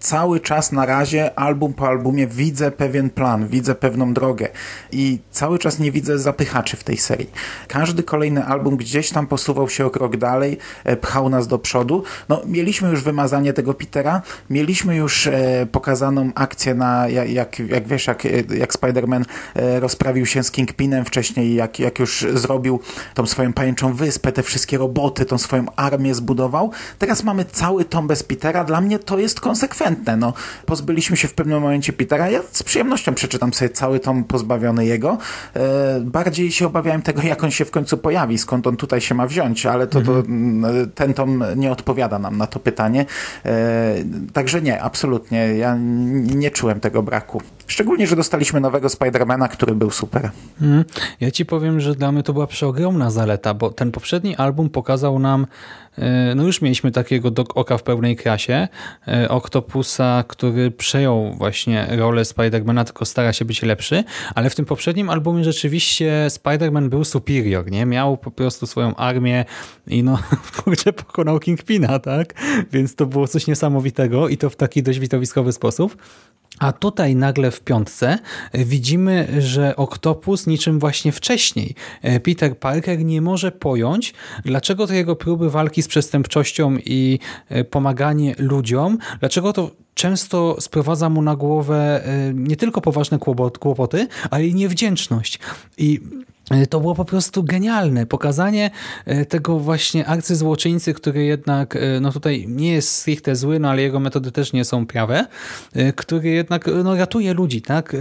cały 0.00 0.40
czas 0.40 0.72
na 0.72 0.86
razie, 0.86 1.38
album 1.38 1.74
po 1.74 1.88
albumie, 1.88 2.26
widzę 2.26 2.70
pewien 2.70 3.10
plan, 3.10 3.48
widzę 3.48 3.74
pewną 3.74 4.14
drogę 4.14 4.48
i 4.92 5.18
cały 5.30 5.58
czas 5.58 5.78
nie 5.78 5.92
widzę 5.92 6.18
zapychaczy 6.18 6.76
w 6.76 6.84
tej 6.84 6.96
serii. 6.96 7.30
Każdy 7.68 8.02
kolejny 8.02 8.44
album 8.44 8.76
gdzieś 8.76 9.10
tam 9.10 9.26
posuwał 9.26 9.68
się 9.68 9.86
o 9.86 9.90
krok 9.90 10.16
dalej, 10.16 10.58
e, 10.84 10.96
pchał 10.96 11.28
nas 11.28 11.48
do 11.48 11.58
przodu. 11.58 12.02
No, 12.28 12.42
mieliśmy 12.46 12.90
już 12.90 13.02
wymazanie 13.02 13.52
tego 13.52 13.74
Petera, 13.74 14.22
mieliśmy 14.50 14.96
już 14.96 15.26
e, 15.26 15.66
pokazaną 15.72 16.30
akcję 16.34 16.74
na, 16.74 17.08
jak, 17.08 17.58
jak, 17.58 17.88
wiesz, 17.88 18.06
jak, 18.06 18.24
jak 18.54 18.72
Spider-Man 18.72 19.24
e, 19.54 19.80
rozprawił 19.80 20.26
się 20.26 20.42
z 20.42 20.50
Kingpinem 20.50 21.04
wcześniej, 21.04 21.54
jak, 21.54 21.78
jak 21.78 21.98
już 21.98 22.26
zrobił 22.34 22.80
tą 23.14 23.26
swoją 23.26 23.52
pajęczą 23.52 23.92
wyspę, 23.92 24.32
te 24.32 24.42
wszystkie 24.42 24.78
roboty, 24.78 25.24
tą 25.24 25.38
swoją 25.38 25.66
armię 25.76 26.14
zbudował. 26.14 26.70
Teraz 26.98 27.24
mamy 27.24 27.44
cały 27.44 27.84
tom 27.84 28.06
bez 28.06 28.22
Petera. 28.22 28.64
Dla 28.64 28.80
mnie 28.80 28.98
to 28.98 29.18
jest 29.18 29.40
no, 30.18 30.32
pozbyliśmy 30.66 31.16
się 31.16 31.28
w 31.28 31.34
pewnym 31.34 31.60
momencie 31.60 31.92
Petera. 31.92 32.30
Ja 32.30 32.40
z 32.52 32.62
przyjemnością 32.62 33.14
przeczytam 33.14 33.52
sobie 33.54 33.70
cały 33.70 34.00
tom 34.00 34.24
pozbawiony 34.24 34.86
jego. 34.86 35.18
E, 35.54 36.00
bardziej 36.00 36.52
się 36.52 36.66
obawiałem 36.66 37.02
tego, 37.02 37.22
jak 37.22 37.44
on 37.44 37.50
się 37.50 37.64
w 37.64 37.70
końcu 37.70 37.98
pojawi, 37.98 38.38
skąd 38.38 38.66
on 38.66 38.76
tutaj 38.76 39.00
się 39.00 39.14
ma 39.14 39.26
wziąć, 39.26 39.66
ale 39.66 39.86
to, 39.86 40.00
to 40.00 40.18
mhm. 40.18 40.90
ten 40.94 41.14
tom 41.14 41.44
nie 41.56 41.72
odpowiada 41.72 42.18
nam 42.18 42.36
na 42.36 42.46
to 42.46 42.60
pytanie. 42.60 43.06
E, 43.44 43.94
także 44.32 44.62
nie, 44.62 44.82
absolutnie. 44.82 45.38
Ja 45.38 45.76
nie 46.22 46.50
czułem 46.50 46.80
tego 46.80 47.02
braku. 47.02 47.42
Szczególnie, 47.66 48.06
że 48.06 48.16
dostaliśmy 48.16 48.60
nowego 48.60 48.88
Spidermana, 48.88 49.48
który 49.48 49.74
był 49.74 49.90
super. 49.90 50.30
Mhm. 50.62 50.84
Ja 51.20 51.30
ci 51.30 51.46
powiem, 51.46 51.80
że 51.80 51.94
dla 51.94 52.12
mnie 52.12 52.22
to 52.22 52.32
była 52.32 52.46
przeogromna 52.46 53.10
zaleta, 53.10 53.54
bo 53.54 53.70
ten 53.70 53.92
poprzedni 53.92 54.36
album 54.36 54.70
pokazał 54.70 55.18
nam 55.18 55.46
no 56.34 56.42
już 56.42 56.62
mieliśmy 56.62 56.90
takiego 56.90 57.30
Doc 57.30 57.48
Oka 57.54 57.78
w 57.78 57.82
pełnej 57.82 58.16
krasie, 58.16 58.68
e, 59.08 59.28
Octopusa, 59.28 60.24
który 60.28 60.70
przejął 60.70 61.34
właśnie 61.34 61.86
rolę 61.90 62.24
Spidermana, 62.24 62.84
tylko 62.84 63.04
stara 63.04 63.32
się 63.32 63.44
być 63.44 63.62
lepszy, 63.62 64.04
ale 64.34 64.50
w 64.50 64.54
tym 64.54 64.64
poprzednim 64.64 65.10
albumie 65.10 65.44
rzeczywiście 65.44 66.26
Spider-Man 66.28 66.88
był 66.88 67.04
superior, 67.04 67.70
nie? 67.70 67.86
Miał 67.86 68.16
po 68.16 68.30
prostu 68.30 68.66
swoją 68.66 68.96
armię 68.96 69.44
i 69.86 70.02
no, 70.02 70.18
kurczę, 70.64 70.92
pokonał 70.92 71.38
Kingpina, 71.38 71.98
tak? 71.98 72.34
Więc 72.72 72.94
to 72.94 73.06
było 73.06 73.28
coś 73.28 73.46
niesamowitego 73.46 74.28
i 74.28 74.36
to 74.36 74.50
w 74.50 74.56
taki 74.56 74.82
dość 74.82 74.98
widowiskowy 74.98 75.52
sposób. 75.52 75.96
A 76.58 76.72
tutaj 76.72 77.16
nagle 77.16 77.50
w 77.50 77.60
piątce 77.60 78.18
widzimy, 78.54 79.28
że 79.38 79.76
Oktopus 79.76 80.46
niczym 80.46 80.78
właśnie 80.78 81.12
wcześniej 81.12 81.74
e, 82.02 82.20
Peter 82.20 82.58
Parker 82.58 83.04
nie 83.04 83.22
może 83.22 83.52
pojąć, 83.52 84.14
dlaczego 84.44 84.86
te 84.86 84.96
jego 84.96 85.16
próby 85.16 85.50
walki 85.50 85.82
z 85.82 85.88
przestępczością 85.88 86.76
i 86.84 87.18
e, 87.48 87.64
pomaganie 87.64 88.34
ludziom, 88.38 88.98
dlaczego 89.20 89.52
to 89.52 89.70
często 89.94 90.56
sprowadza 90.60 91.08
mu 91.08 91.22
na 91.22 91.36
głowę 91.36 92.04
e, 92.04 92.34
nie 92.34 92.56
tylko 92.56 92.80
poważne 92.80 93.18
kłopoty, 93.58 94.08
ale 94.30 94.46
i 94.46 94.54
niewdzięczność. 94.54 95.38
I 95.78 96.00
E, 96.37 96.37
to 96.70 96.80
było 96.80 96.94
po 96.94 97.04
prostu 97.04 97.42
genialne. 97.42 98.06
Pokazanie 98.06 98.70
e, 99.04 99.24
tego 99.24 99.58
właśnie 99.58 100.06
arcyzłoczyńcy, 100.06 100.94
który 100.94 101.24
jednak, 101.24 101.76
e, 101.76 102.00
no 102.00 102.12
tutaj 102.12 102.44
nie 102.48 102.72
jest 102.72 102.92
stricte 102.92 103.36
zły, 103.36 103.58
no 103.58 103.70
ale 103.70 103.82
jego 103.82 104.00
metody 104.00 104.32
też 104.32 104.52
nie 104.52 104.64
są 104.64 104.86
prawe, 104.86 105.26
który 105.96 106.28
jednak 106.28 106.70
no, 106.84 106.96
ratuje 106.96 107.34
ludzi, 107.34 107.62
tak? 107.62 107.96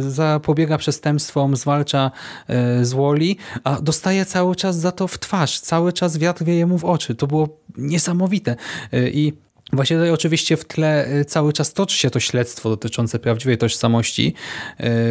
Zapobiega 0.00 0.78
przestępstwom, 0.78 1.56
zwalcza 1.56 2.10
złoli, 2.82 3.36
a 3.64 3.80
dostaje 3.80 4.24
cały 4.24 4.56
czas 4.56 4.76
za 4.76 4.92
to 4.92 5.08
w 5.08 5.18
twarz. 5.18 5.60
Cały 5.60 5.92
czas 5.92 6.18
wiatr 6.18 6.44
wieje 6.44 6.66
mu 6.66 6.78
w 6.78 6.84
oczy. 6.84 7.14
To 7.14 7.26
było 7.26 7.48
niesamowite. 7.76 8.56
I 8.92 9.32
Właśnie 9.74 9.96
tutaj 9.96 10.10
oczywiście 10.10 10.56
w 10.56 10.64
tle 10.64 11.08
y, 11.08 11.24
cały 11.24 11.52
czas 11.52 11.72
toczy 11.72 11.96
się 11.98 12.10
to 12.10 12.20
śledztwo 12.20 12.68
dotyczące 12.70 13.18
prawdziwej 13.18 13.58
tożsamości 13.58 14.34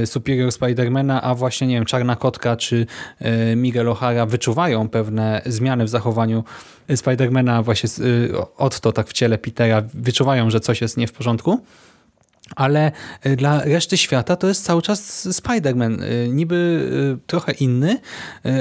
y, 0.04 0.08
Superior 0.08 0.52
Spidermana, 0.52 1.22
a 1.22 1.36
właśnie, 1.36 1.68
nie 1.68 1.76
wiem, 1.76 1.86
Czarna 1.86 2.16
Kotka 2.16 2.56
czy 2.56 2.86
y, 3.22 3.56
Miguel 3.56 3.88
O'Hara 3.88 4.28
wyczuwają 4.28 4.90
pewne 4.90 5.42
zmiany 5.46 5.84
w 5.86 5.90
zachowaniu 5.90 6.44
Spidermana 6.96 7.64
właśnie 7.64 7.90
od 8.58 8.80
to 8.80 8.92
tak 8.92 9.08
w 9.08 9.14
ciele 9.14 9.38
Petera, 9.38 9.84
wyczuwają, 9.94 10.50
że 10.50 10.60
coś 10.60 10.82
jest 10.82 10.98
nie 10.98 11.08
w 11.08 11.12
porządku 11.12 11.62
ale 12.56 12.92
y, 13.26 13.36
dla 13.36 13.64
reszty 13.64 13.98
świata 13.98 14.36
to 14.36 14.48
jest 14.48 14.66
cały 14.66 14.82
czas 14.82 15.28
Spider-Man. 15.28 16.04
Y, 16.04 16.30
niby 16.30 16.56
y, 17.24 17.28
trochę 17.28 17.52
inny, 17.52 18.00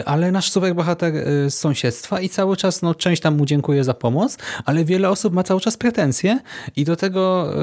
ale 0.05 0.33
nasz 0.33 0.51
superbohater 0.51 1.13
z 1.49 1.55
sąsiedztwa 1.55 2.21
i 2.21 2.29
cały 2.29 2.57
czas 2.57 2.83
no, 2.83 2.95
część 2.95 3.23
tam 3.23 3.37
mu 3.37 3.47
dziękuję 3.47 3.85
za 3.85 3.95
pomoc, 3.95 4.39
ale 4.65 4.85
wiele 4.85 5.11
osób 5.11 5.35
ma 5.35 5.43
cały 5.43 5.61
czas 5.61 5.77
pretensje 5.77 6.39
i 6.77 6.85
do 6.85 6.97
tego 6.97 7.55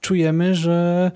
czujemy, 0.00 0.54
że 0.54 1.10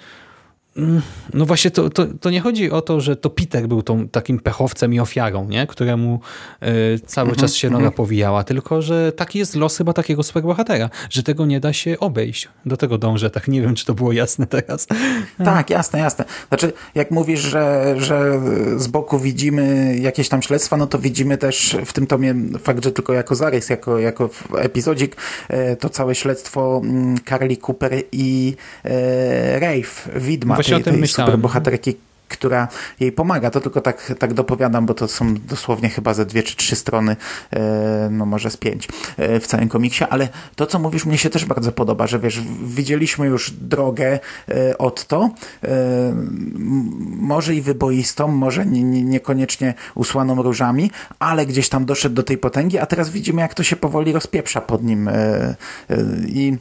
no 1.34 1.46
właśnie, 1.46 1.70
to, 1.70 1.90
to, 1.90 2.06
to, 2.20 2.30
nie 2.30 2.40
chodzi 2.40 2.70
o 2.70 2.82
to, 2.82 3.00
że 3.00 3.16
to 3.16 3.30
Peter 3.30 3.68
był 3.68 3.82
tą 3.82 4.08
takim 4.08 4.38
pechowcem 4.38 4.94
i 4.94 5.00
ofiarą, 5.00 5.48
nie? 5.48 5.66
któremu 5.66 6.20
y, 6.62 7.00
cały 7.06 7.28
mm 7.28 7.36
-hmm, 7.36 7.40
czas 7.40 7.54
się 7.54 7.70
noga 7.70 7.80
mm 7.80 7.92
-hmm. 7.92 7.96
powijała, 7.96 8.44
tylko 8.44 8.82
że 8.82 9.12
taki 9.12 9.38
jest 9.38 9.56
los 9.56 9.76
chyba 9.76 9.92
takiego 9.92 10.22
superbohatera, 10.22 10.90
że 11.10 11.22
tego 11.22 11.46
nie 11.46 11.60
da 11.60 11.72
się 11.72 11.98
obejść. 11.98 12.48
Do 12.66 12.76
tego 12.76 12.98
dążę, 12.98 13.30
tak 13.30 13.48
nie 13.48 13.62
wiem, 13.62 13.74
czy 13.74 13.86
to 13.86 13.94
było 13.94 14.12
jasne 14.12 14.46
teraz. 14.46 14.86
Tak, 15.44 15.70
jasne, 15.70 15.98
jasne. 15.98 16.24
Znaczy, 16.48 16.72
jak 16.94 17.10
mówisz, 17.10 17.40
że, 17.40 17.94
że 17.98 18.40
z 18.76 18.86
boku 18.86 19.18
widzimy 19.18 19.96
jakieś 20.00 20.28
tam 20.28 20.42
śledztwa, 20.42 20.76
no 20.76 20.86
to 20.86 20.98
widzimy 20.98 21.38
też 21.38 21.76
w 21.86 21.92
tym 21.92 22.06
tomie 22.06 22.34
fakt, 22.62 22.84
że 22.84 22.92
tylko 22.92 23.12
jako 23.12 23.34
zarys, 23.34 23.68
jako, 23.68 23.98
jako 23.98 24.30
epizodzik, 24.58 25.16
e, 25.48 25.76
to 25.76 25.88
całe 25.88 26.14
śledztwo 26.14 26.80
mm, 26.84 27.18
Carly 27.28 27.56
Cooper 27.56 27.92
i 28.12 28.56
e, 28.84 29.60
Rafe, 29.60 30.20
widma 30.20 30.54
Właśnie 30.54 30.69
tej, 30.70 30.82
o 30.82 30.84
tym 30.84 30.92
tej 30.92 31.00
myślałem. 31.00 31.28
superbohaterki, 31.28 31.94
która 32.30 32.68
jej 33.00 33.12
pomaga. 33.12 33.50
To 33.50 33.60
tylko 33.60 33.80
tak, 33.80 34.12
tak 34.18 34.34
dopowiadam, 34.34 34.86
bo 34.86 34.94
to 34.94 35.08
są 35.08 35.34
dosłownie 35.34 35.88
chyba 35.88 36.14
ze 36.14 36.26
dwie 36.26 36.42
czy 36.42 36.56
trzy 36.56 36.76
strony, 36.76 37.16
e, 37.50 38.08
no 38.10 38.26
może 38.26 38.50
z 38.50 38.56
pięć 38.56 38.88
e, 39.16 39.40
w 39.40 39.46
całym 39.46 39.68
komiksie, 39.68 40.04
ale 40.10 40.28
to, 40.56 40.66
co 40.66 40.78
mówisz, 40.78 41.04
mnie 41.04 41.18
się 41.18 41.30
też 41.30 41.44
bardzo 41.44 41.72
podoba, 41.72 42.06
że 42.06 42.18
wiesz, 42.18 42.40
widzieliśmy 42.64 43.26
już 43.26 43.50
drogę 43.50 44.18
e, 44.48 44.78
od 44.78 45.06
to, 45.06 45.30
może 47.16 47.54
i 47.54 47.62
wyboistą, 47.62 48.28
może 48.28 48.66
niekoniecznie 48.66 49.74
usłaną 49.94 50.42
różami, 50.42 50.90
ale 51.18 51.46
gdzieś 51.46 51.68
tam 51.68 51.84
doszedł 51.84 52.14
do 52.14 52.22
tej 52.22 52.38
potęgi, 52.38 52.78
a 52.78 52.86
teraz 52.86 53.10
widzimy, 53.10 53.42
jak 53.42 53.54
to 53.54 53.62
się 53.62 53.76
powoli 53.76 54.12
rozpieprza 54.12 54.60
pod 54.60 54.82
nim 54.82 55.10
i 56.26 56.58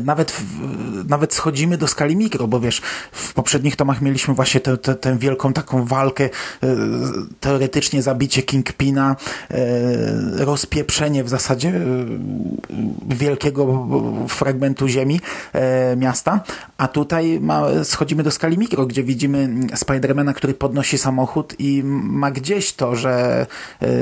nawet, 0.00 0.42
nawet 1.08 1.34
schodzimy 1.34 1.78
do 1.78 1.88
skali 1.88 2.16
mikro, 2.16 2.48
bo 2.48 2.60
wiesz, 2.60 2.82
w 3.12 3.34
poprzednich 3.34 3.76
tomach 3.76 4.00
mieliśmy 4.00 4.34
właśnie 4.34 4.60
tę, 4.60 4.76
tę, 4.76 4.94
tę 4.94 5.18
wielką 5.18 5.52
taką 5.52 5.84
walkę, 5.84 6.24
e, 6.24 6.76
teoretycznie 7.40 8.02
zabicie 8.02 8.42
Kingpina, 8.42 9.16
e, 9.50 10.44
rozpieprzenie 10.44 11.24
w 11.24 11.28
zasadzie 11.28 11.68
e, 11.68 11.80
wielkiego 13.08 13.86
fragmentu 14.28 14.88
ziemi 14.88 15.20
miasta, 15.96 16.40
a 16.78 16.88
tutaj 16.88 17.40
ma, 17.40 17.84
schodzimy 17.84 18.22
do 18.22 18.30
skali 18.30 18.58
mikro, 18.58 18.86
gdzie 18.86 19.04
widzimy 19.04 19.48
Spidermana, 19.74 20.34
który 20.34 20.54
podnosi 20.54 20.98
samochód 20.98 21.54
i 21.58 21.82
ma 21.84 22.30
gdzieś 22.30 22.72
to, 22.72 22.96
że 22.96 23.46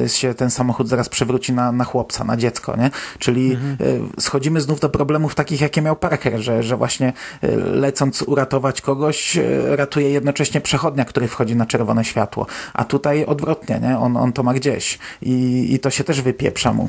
się 0.06 0.34
ten 0.34 0.50
samochód 0.50 0.88
zaraz 0.88 1.08
przewróci 1.08 1.52
na, 1.52 1.72
na 1.72 1.84
chłopca, 1.84 2.24
na 2.24 2.36
dziecko, 2.36 2.76
nie? 2.76 2.90
Czyli 3.18 3.52
mhm. 3.52 4.10
schodzimy 4.18 4.60
znów 4.60 4.80
do 4.80 4.88
problemów 4.88 5.34
takich, 5.34 5.60
jakie 5.60 5.79
miał 5.82 5.96
Parker, 5.96 6.40
że, 6.40 6.62
że 6.62 6.76
właśnie 6.76 7.12
y, 7.44 7.56
lecąc 7.56 8.22
uratować 8.22 8.80
kogoś, 8.80 9.36
y, 9.36 9.76
ratuje 9.76 10.10
jednocześnie 10.10 10.60
przechodnia, 10.60 11.04
który 11.04 11.28
wchodzi 11.28 11.56
na 11.56 11.66
czerwone 11.66 12.04
światło. 12.04 12.46
A 12.74 12.84
tutaj 12.84 13.24
odwrotnie, 13.24 13.80
nie? 13.82 13.98
On, 13.98 14.16
on 14.16 14.32
to 14.32 14.42
ma 14.42 14.54
gdzieś 14.54 14.98
i, 15.22 15.66
i 15.74 15.78
to 15.78 15.90
się 15.90 16.04
też 16.04 16.22
wypieprza 16.22 16.72
mu. 16.72 16.88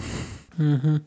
Mhm. 0.60 1.00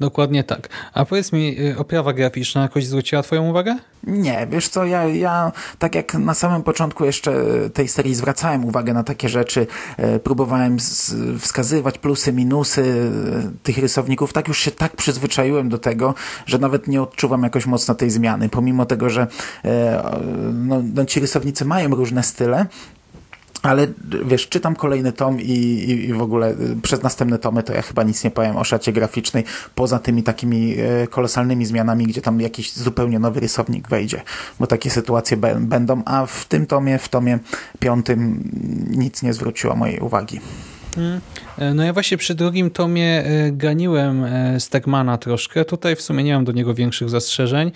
Dokładnie 0.00 0.44
tak. 0.44 0.68
A 0.94 1.04
powiedz 1.04 1.32
mi, 1.32 1.60
y, 1.60 1.78
oprawa 1.78 2.12
graficzna 2.12 2.62
jakoś 2.62 2.86
zwróciła 2.86 3.22
twoją 3.22 3.48
uwagę? 3.48 3.76
Nie, 4.06 4.46
wiesz 4.50 4.68
co, 4.68 4.84
ja, 4.84 5.04
ja 5.04 5.52
tak 5.78 5.94
jak 5.94 6.14
na 6.14 6.34
samym 6.34 6.62
początku 6.62 7.04
jeszcze 7.04 7.32
tej 7.74 7.88
serii 7.88 8.14
zwracałem 8.14 8.64
uwagę 8.64 8.94
na 8.94 9.04
takie 9.04 9.28
rzeczy, 9.28 9.66
e, 9.96 10.18
próbowałem 10.18 10.80
z, 10.80 11.14
wskazywać 11.40 11.98
plusy, 11.98 12.32
minusy 12.32 12.82
e, 12.82 13.50
tych 13.62 13.78
rysowników, 13.78 14.32
tak 14.32 14.48
już 14.48 14.58
się 14.58 14.70
tak 14.70 14.96
przyzwyczaiłem 14.96 15.68
do 15.68 15.78
tego, 15.78 16.14
że 16.46 16.58
nawet 16.58 16.88
nie 16.88 17.02
odczuwam 17.02 17.42
jakoś 17.42 17.66
mocno 17.66 17.94
tej 17.94 18.10
zmiany, 18.10 18.48
pomimo 18.48 18.86
tego, 18.86 19.10
że 19.10 19.26
e, 19.64 20.02
no, 20.52 20.82
no, 20.94 21.04
ci 21.04 21.20
rysownicy 21.20 21.64
mają 21.64 21.88
różne 21.88 22.22
style, 22.22 22.66
ale 23.62 23.86
wiesz, 24.24 24.48
czytam 24.48 24.76
kolejny 24.76 25.12
tom 25.12 25.40
i, 25.40 25.52
i, 25.52 26.08
i, 26.08 26.12
w 26.12 26.22
ogóle 26.22 26.50
y, 26.50 26.76
przez 26.82 27.02
następne 27.02 27.38
tomy 27.38 27.62
to 27.62 27.72
ja 27.72 27.82
chyba 27.82 28.02
nic 28.02 28.24
nie 28.24 28.30
powiem 28.30 28.56
o 28.56 28.64
szacie 28.64 28.92
graficznej, 28.92 29.44
poza 29.74 29.98
tymi 29.98 30.22
takimi 30.22 30.76
e, 30.78 31.06
kolosalnymi 31.06 31.66
zmianami, 31.66 32.06
gdzie 32.06 32.22
tam 32.22 32.40
jakiś 32.40 32.72
zupełnie 32.72 33.18
nowy 33.18 33.40
rysownik 33.40 33.88
wejdzie, 33.88 34.22
bo 34.60 34.66
takie 34.66 34.90
sytuacje 34.90 35.36
będą, 35.60 36.02
a 36.04 36.26
w 36.26 36.44
tym 36.44 36.66
tomie, 36.66 36.98
w 36.98 37.08
tomie 37.08 37.38
piątym 37.78 38.50
nic 38.90 39.22
nie 39.22 39.32
zwróciło 39.32 39.76
mojej 39.76 40.00
uwagi. 40.00 40.40
E, 41.58 41.74
no 41.74 41.82
ja 41.84 41.92
właśnie 41.92 42.16
przy 42.16 42.34
drugim 42.34 42.70
tomie 42.70 43.24
e, 43.24 43.52
ganiłem 43.52 44.24
e, 44.24 44.60
Stegmana 44.60 45.18
troszkę. 45.18 45.64
Tutaj 45.64 45.96
w 45.96 46.02
sumie 46.02 46.24
nie 46.24 46.34
mam 46.34 46.44
do 46.44 46.52
niego 46.52 46.74
większych 46.74 47.10
zastrzeżeń, 47.10 47.72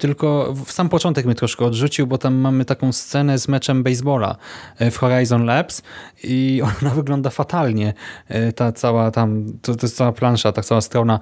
tylko 0.00 0.54
w 0.66 0.72
sam 0.72 0.88
początek 0.88 1.26
mnie 1.26 1.34
troszkę 1.34 1.64
odrzucił, 1.64 2.06
bo 2.06 2.18
tam 2.18 2.34
mamy 2.34 2.64
taką 2.64 2.92
scenę 2.92 3.38
z 3.38 3.48
meczem 3.48 3.82
baseballa 3.82 4.36
w 4.80 4.96
Horizon 4.96 5.44
Labs 5.44 5.82
i 6.24 6.62
ona 6.82 6.90
wygląda 6.90 7.30
fatalnie. 7.30 7.94
Ta 8.56 8.72
cała 8.72 9.10
tam, 9.10 9.44
to, 9.62 9.74
to 9.74 9.86
jest 9.86 9.96
cała 9.96 10.12
plansza, 10.12 10.52
ta 10.52 10.62
cała 10.62 10.80
strona, 10.80 11.20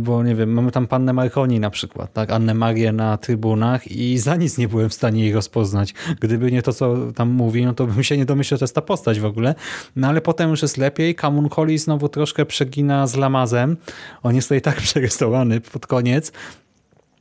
bo 0.00 0.22
nie 0.22 0.34
wiem, 0.34 0.52
mamy 0.52 0.70
tam 0.70 0.86
Pannę 0.86 1.12
Marconi 1.12 1.60
na 1.60 1.70
przykład, 1.70 2.12
tak, 2.12 2.30
Annę 2.30 2.54
Marię 2.54 2.92
na 2.92 3.16
trybunach 3.16 3.90
i 3.90 4.18
za 4.18 4.36
nic 4.36 4.58
nie 4.58 4.68
byłem 4.68 4.88
w 4.88 4.94
stanie 4.94 5.24
jej 5.24 5.32
rozpoznać. 5.32 5.94
Gdyby 6.20 6.52
nie 6.52 6.62
to, 6.62 6.72
co 6.72 6.96
tam 7.12 7.30
mówi, 7.30 7.66
no 7.66 7.74
to 7.74 7.86
bym 7.86 8.04
się 8.04 8.16
nie 8.16 8.24
domyślał, 8.24 8.56
że 8.56 8.58
to 8.58 8.64
jest 8.64 8.74
ta 8.74 8.82
postać 8.82 9.20
w 9.20 9.24
ogóle. 9.24 9.54
No 9.96 10.08
ale 10.08 10.20
potem 10.20 10.50
już 10.50 10.62
jest 10.62 10.71
lepiej. 10.76 11.14
Kamun 11.14 11.48
Collie 11.48 11.78
znowu 11.78 12.08
troszkę 12.08 12.46
przegina 12.46 13.06
z 13.06 13.16
Lamazem. 13.16 13.76
On 14.22 14.34
jest 14.34 14.48
tutaj 14.48 14.60
tak 14.60 14.76
przerysowany 14.86 15.60
pod 15.60 15.86
koniec, 15.86 16.32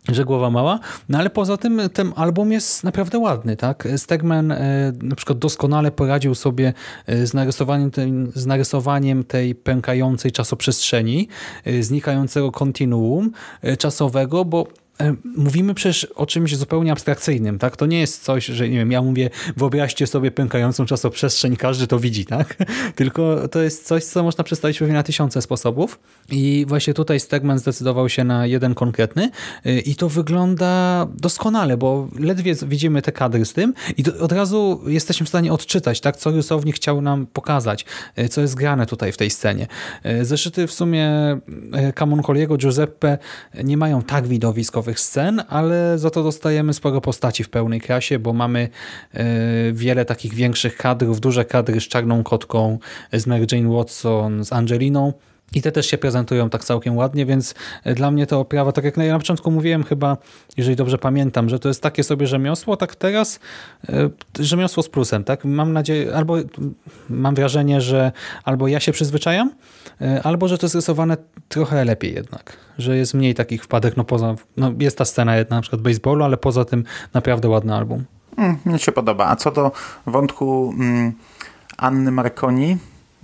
że 0.09 0.25
głowa 0.25 0.49
mała, 0.49 0.79
no 1.09 1.17
ale 1.17 1.29
poza 1.29 1.57
tym 1.57 1.81
ten 1.93 2.13
album 2.15 2.51
jest 2.51 2.83
naprawdę 2.83 3.19
ładny, 3.19 3.57
tak? 3.57 3.87
Stegman 3.97 4.51
e, 4.51 4.91
na 5.01 5.15
przykład 5.15 5.39
doskonale 5.39 5.91
poradził 5.91 6.35
sobie 6.35 6.73
e, 7.05 7.27
z 7.27 7.33
narysowaniem, 7.33 7.91
tej, 7.91 8.13
z 8.35 8.45
narysowaniem 8.45 9.23
tej 9.23 9.55
pękającej 9.55 10.31
czasoprzestrzeni, 10.31 11.27
e, 11.65 11.83
znikającego 11.83 12.51
kontinuum 12.51 13.31
czasowego, 13.77 14.45
bo 14.45 14.67
mówimy 15.38 15.73
przecież 15.73 16.04
o 16.04 16.25
czymś 16.25 16.56
zupełnie 16.56 16.91
abstrakcyjnym, 16.91 17.60
tak? 17.60 17.77
To 17.77 17.86
nie 17.86 17.99
jest 17.99 18.23
coś, 18.23 18.45
że 18.45 18.69
nie 18.69 18.77
wiem, 18.77 18.91
ja 18.91 19.01
mówię, 19.01 19.30
wyobraźcie 19.58 20.08
sobie 20.08 20.32
pękającą 20.32 20.86
czasoprzestrzeń, 20.86 21.56
każdy 21.56 21.88
to 21.88 21.99
widzi, 21.99 22.25
tak? 22.25 22.56
Tylko 22.95 23.47
to 23.47 23.62
jest 23.62 23.88
coś, 23.88 24.04
co 24.04 24.23
można 24.23 24.43
przedstawić 24.43 24.80
pewnie 24.80 24.93
na 24.93 25.04
tysiące 25.04 25.41
sposobów 25.41 25.99
i 26.32 26.65
właśnie 26.67 26.93
tutaj 26.93 27.19
Stegman 27.19 27.60
zdecydował 27.60 28.10
się 28.10 28.23
na 28.23 28.45
jeden 28.45 28.75
konkretny 28.75 29.30
e, 29.65 29.80
i 29.80 29.95
to 29.95 30.10
wygląda 30.10 31.08
doskonale, 31.15 31.77
bo 31.77 32.08
ledwie 32.19 32.56
widzimy 32.67 33.01
te 33.01 33.12
kadry 33.12 33.45
z 33.45 33.54
tym 33.54 33.73
i 33.97 34.04
od 34.19 34.32
razu 34.32 34.82
jesteśmy 34.88 35.25
w 35.25 35.30
stanie 35.30 35.54
odczytać, 35.54 36.01
tak? 36.01 36.17
Co 36.17 36.32
rysownik 36.32 36.75
chciał 36.75 37.01
nam 37.01 37.27
pokazać, 37.27 37.86
e, 38.15 38.30
co 38.30 38.41
jest 38.41 38.56
grane 38.56 38.86
tutaj 38.86 39.12
w 39.12 39.17
tej 39.17 39.30
scenie. 39.30 39.67
Zeszyty 40.21 40.67
w 40.67 40.73
sumie 40.73 41.12
Camuncoliego, 41.95 42.58
Giuseppe 42.58 43.17
nie 43.63 43.77
mają 43.77 44.01
tak 44.01 44.27
widowiskowych 44.82 45.00
scen, 45.00 45.44
ale 45.50 45.98
za 45.98 46.10
to 46.10 46.24
dostajemy 46.24 46.74
sporo 46.74 47.02
postaci 47.02 47.44
w 47.44 47.50
pełnej 47.50 47.82
krasie, 47.82 48.20
bo 48.20 48.34
mamy 48.34 48.70
e, 49.13 49.26
wiele 49.74 50.06
takich 50.06 50.34
większych 50.34 50.78
kadrów, 50.78 51.20
duże 51.20 51.46
kadry 51.46 51.82
z 51.82 51.84
Czarną 51.84 52.24
Kotką, 52.24 52.80
z 53.13 53.28
Mary 53.28 53.48
Jane 53.52 53.70
Watson, 53.70 54.46
z 54.46 54.54
Angeliną. 54.54 55.13
I 55.55 55.61
te 55.61 55.71
też 55.71 55.85
się 55.85 55.97
prezentują 55.97 56.49
tak 56.49 56.63
całkiem 56.63 56.97
ładnie, 56.97 57.25
więc 57.25 57.55
e, 57.83 57.93
dla 57.93 58.11
mnie 58.11 58.27
to 58.27 58.39
oprawa, 58.39 58.71
tak 58.71 58.85
jak 58.85 58.97
na 58.97 59.19
początku 59.19 59.51
mówiłem 59.51 59.83
chyba, 59.83 60.17
jeżeli 60.57 60.75
dobrze 60.75 60.97
pamiętam, 60.97 61.49
że 61.49 61.59
to 61.59 61.67
jest 61.67 61.81
takie 61.81 62.03
sobie 62.03 62.27
rzemiosło, 62.27 62.77
tak 62.77 62.95
teraz 62.95 63.39
e, 63.89 64.09
rzemiosło 64.39 64.83
z 64.83 64.89
plusem, 64.89 65.23
tak? 65.23 65.45
Mam 65.45 65.73
nadzieję, 65.73 66.15
albo 66.15 66.35
mam 67.09 67.35
wrażenie, 67.35 67.81
że 67.81 68.11
albo 68.43 68.67
ja 68.67 68.79
się 68.79 68.91
przyzwyczajam, 68.91 69.51
e, 70.01 70.21
albo 70.23 70.47
że 70.47 70.57
to 70.57 70.65
jest 70.65 70.75
rysowane 70.75 71.17
trochę 71.49 71.85
lepiej 71.85 72.13
jednak, 72.13 72.57
że 72.77 72.97
jest 72.97 73.13
mniej 73.13 73.35
takich 73.35 73.63
wpadek, 73.63 73.97
no 73.97 74.03
poza, 74.03 74.35
no 74.57 74.71
jest 74.79 74.97
ta 74.97 75.05
scena 75.05 75.35
jedna 75.35 75.55
na 75.55 75.61
przykład 75.61 75.81
baseballu, 75.81 76.23
ale 76.23 76.37
poza 76.37 76.65
tym 76.65 76.83
naprawdę 77.13 77.49
ładny 77.49 77.75
album. 77.75 78.03
Mm, 78.37 78.57
mnie 78.65 78.79
się 78.79 78.91
podoba. 78.91 79.27
A 79.27 79.35
co 79.35 79.51
do 79.51 79.71
wątku 80.05 80.73
mm, 80.79 81.13
Anny 81.77 82.11
Marconi, 82.11 82.77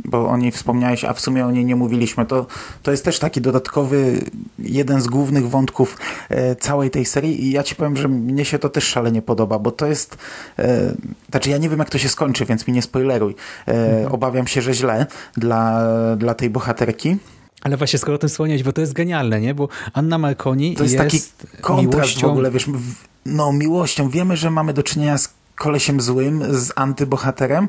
bo 0.05 0.29
o 0.29 0.37
niej 0.37 0.51
wspomniałeś, 0.51 1.03
a 1.03 1.13
w 1.13 1.19
sumie 1.19 1.45
o 1.45 1.51
niej 1.51 1.65
nie 1.65 1.75
mówiliśmy. 1.75 2.25
To, 2.25 2.45
to 2.83 2.91
jest 2.91 3.05
też 3.05 3.19
taki 3.19 3.41
dodatkowy, 3.41 4.21
jeden 4.59 5.01
z 5.01 5.07
głównych 5.07 5.49
wątków 5.49 5.97
e, 6.29 6.55
całej 6.55 6.89
tej 6.89 7.05
serii 7.05 7.45
i 7.45 7.51
ja 7.51 7.63
ci 7.63 7.75
powiem, 7.75 7.97
że 7.97 8.07
mnie 8.07 8.45
się 8.45 8.59
to 8.59 8.69
też 8.69 8.83
szalenie 8.83 9.21
podoba, 9.21 9.59
bo 9.59 9.71
to 9.71 9.85
jest, 9.85 10.17
e, 10.59 10.93
znaczy 11.29 11.49
ja 11.49 11.57
nie 11.57 11.69
wiem 11.69 11.79
jak 11.79 11.89
to 11.89 11.97
się 11.97 12.09
skończy, 12.09 12.45
więc 12.45 12.67
mi 12.67 12.73
nie 12.73 12.81
spoileruj. 12.81 13.35
E, 13.67 13.71
mhm. 13.71 14.13
Obawiam 14.13 14.47
się, 14.47 14.61
że 14.61 14.73
źle 14.73 15.05
dla, 15.37 15.87
dla 16.17 16.33
tej 16.33 16.49
bohaterki. 16.49 17.17
Ale 17.61 17.77
właśnie 17.77 17.99
skoro 17.99 18.15
o 18.15 18.17
tym 18.17 18.29
wspomniałeś, 18.29 18.63
bo 18.63 18.73
to 18.73 18.81
jest 18.81 18.93
genialne, 18.93 19.41
nie? 19.41 19.53
Bo 19.53 19.67
Anna 19.93 20.17
Marconi 20.17 20.75
to 20.75 20.83
jest, 20.83 20.95
jest 20.95 21.37
taki 21.37 21.61
kontrast 21.61 21.95
miłością... 21.95 22.27
w 22.27 22.31
ogóle, 22.31 22.51
wiesz, 22.51 22.69
no 23.25 23.53
miłością. 23.53 24.09
Wiemy, 24.09 24.37
że 24.37 24.51
mamy 24.51 24.73
do 24.73 24.83
czynienia 24.83 25.17
z 25.17 25.36
kolesiem 25.57 26.01
złym, 26.01 26.43
z 26.49 26.71
antybohaterem, 26.75 27.67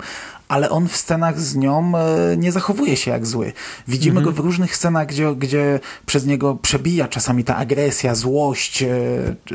ale 0.48 0.70
on 0.70 0.88
w 0.88 0.96
scenach 0.96 1.40
z 1.40 1.56
nią 1.56 1.92
e, 1.98 2.36
nie 2.36 2.52
zachowuje 2.52 2.96
się 2.96 3.10
jak 3.10 3.26
zły. 3.26 3.52
Widzimy 3.88 4.18
mhm. 4.18 4.24
go 4.24 4.42
w 4.42 4.44
różnych 4.44 4.76
scenach, 4.76 5.06
gdzie, 5.06 5.34
gdzie 5.34 5.80
przez 6.06 6.26
niego 6.26 6.54
przebija 6.54 7.08
czasami 7.08 7.44
ta 7.44 7.56
agresja, 7.56 8.14
złość. 8.14 8.82
E, 8.82 8.88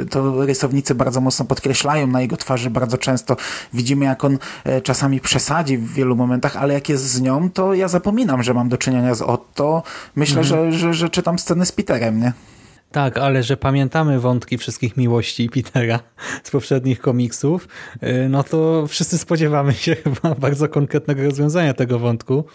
to 0.09 0.45
rysownicy 0.45 0.95
bardzo 0.95 1.21
mocno 1.21 1.45
podkreślają 1.45 2.07
na 2.07 2.21
jego 2.21 2.37
twarzy 2.37 2.69
bardzo 2.69 2.97
często. 2.97 3.37
Widzimy, 3.73 4.05
jak 4.05 4.23
on 4.23 4.37
e, 4.63 4.81
czasami 4.81 5.19
przesadzi 5.19 5.77
w 5.77 5.93
wielu 5.93 6.15
momentach, 6.15 6.57
ale 6.57 6.73
jak 6.73 6.89
jest 6.89 7.03
z 7.03 7.21
nią, 7.21 7.49
to 7.49 7.73
ja 7.73 7.87
zapominam, 7.87 8.43
że 8.43 8.53
mam 8.53 8.69
do 8.69 8.77
czynienia 8.77 9.15
z 9.15 9.21
Otto. 9.21 9.83
Myślę, 10.15 10.41
mhm. 10.41 10.71
że, 10.71 10.77
że, 10.79 10.93
że 10.93 11.09
czytam 11.09 11.39
sceny 11.39 11.65
z 11.65 11.71
Peterem, 11.71 12.19
nie? 12.19 12.33
Tak, 12.93 13.17
ale 13.17 13.43
że 13.43 13.57
pamiętamy 13.57 14.19
wątki 14.19 14.57
wszystkich 14.57 14.97
miłości 14.97 15.49
Petera 15.49 15.99
z 16.43 16.51
poprzednich 16.51 16.99
komiksów, 16.99 17.67
y, 18.03 18.29
no 18.29 18.43
to 18.43 18.87
wszyscy 18.87 19.17
spodziewamy 19.17 19.73
się 19.73 19.95
chyba 20.03 20.35
bardzo 20.35 20.69
konkretnego 20.69 21.23
rozwiązania 21.23 21.73
tego 21.73 21.99
wątku, 21.99 22.45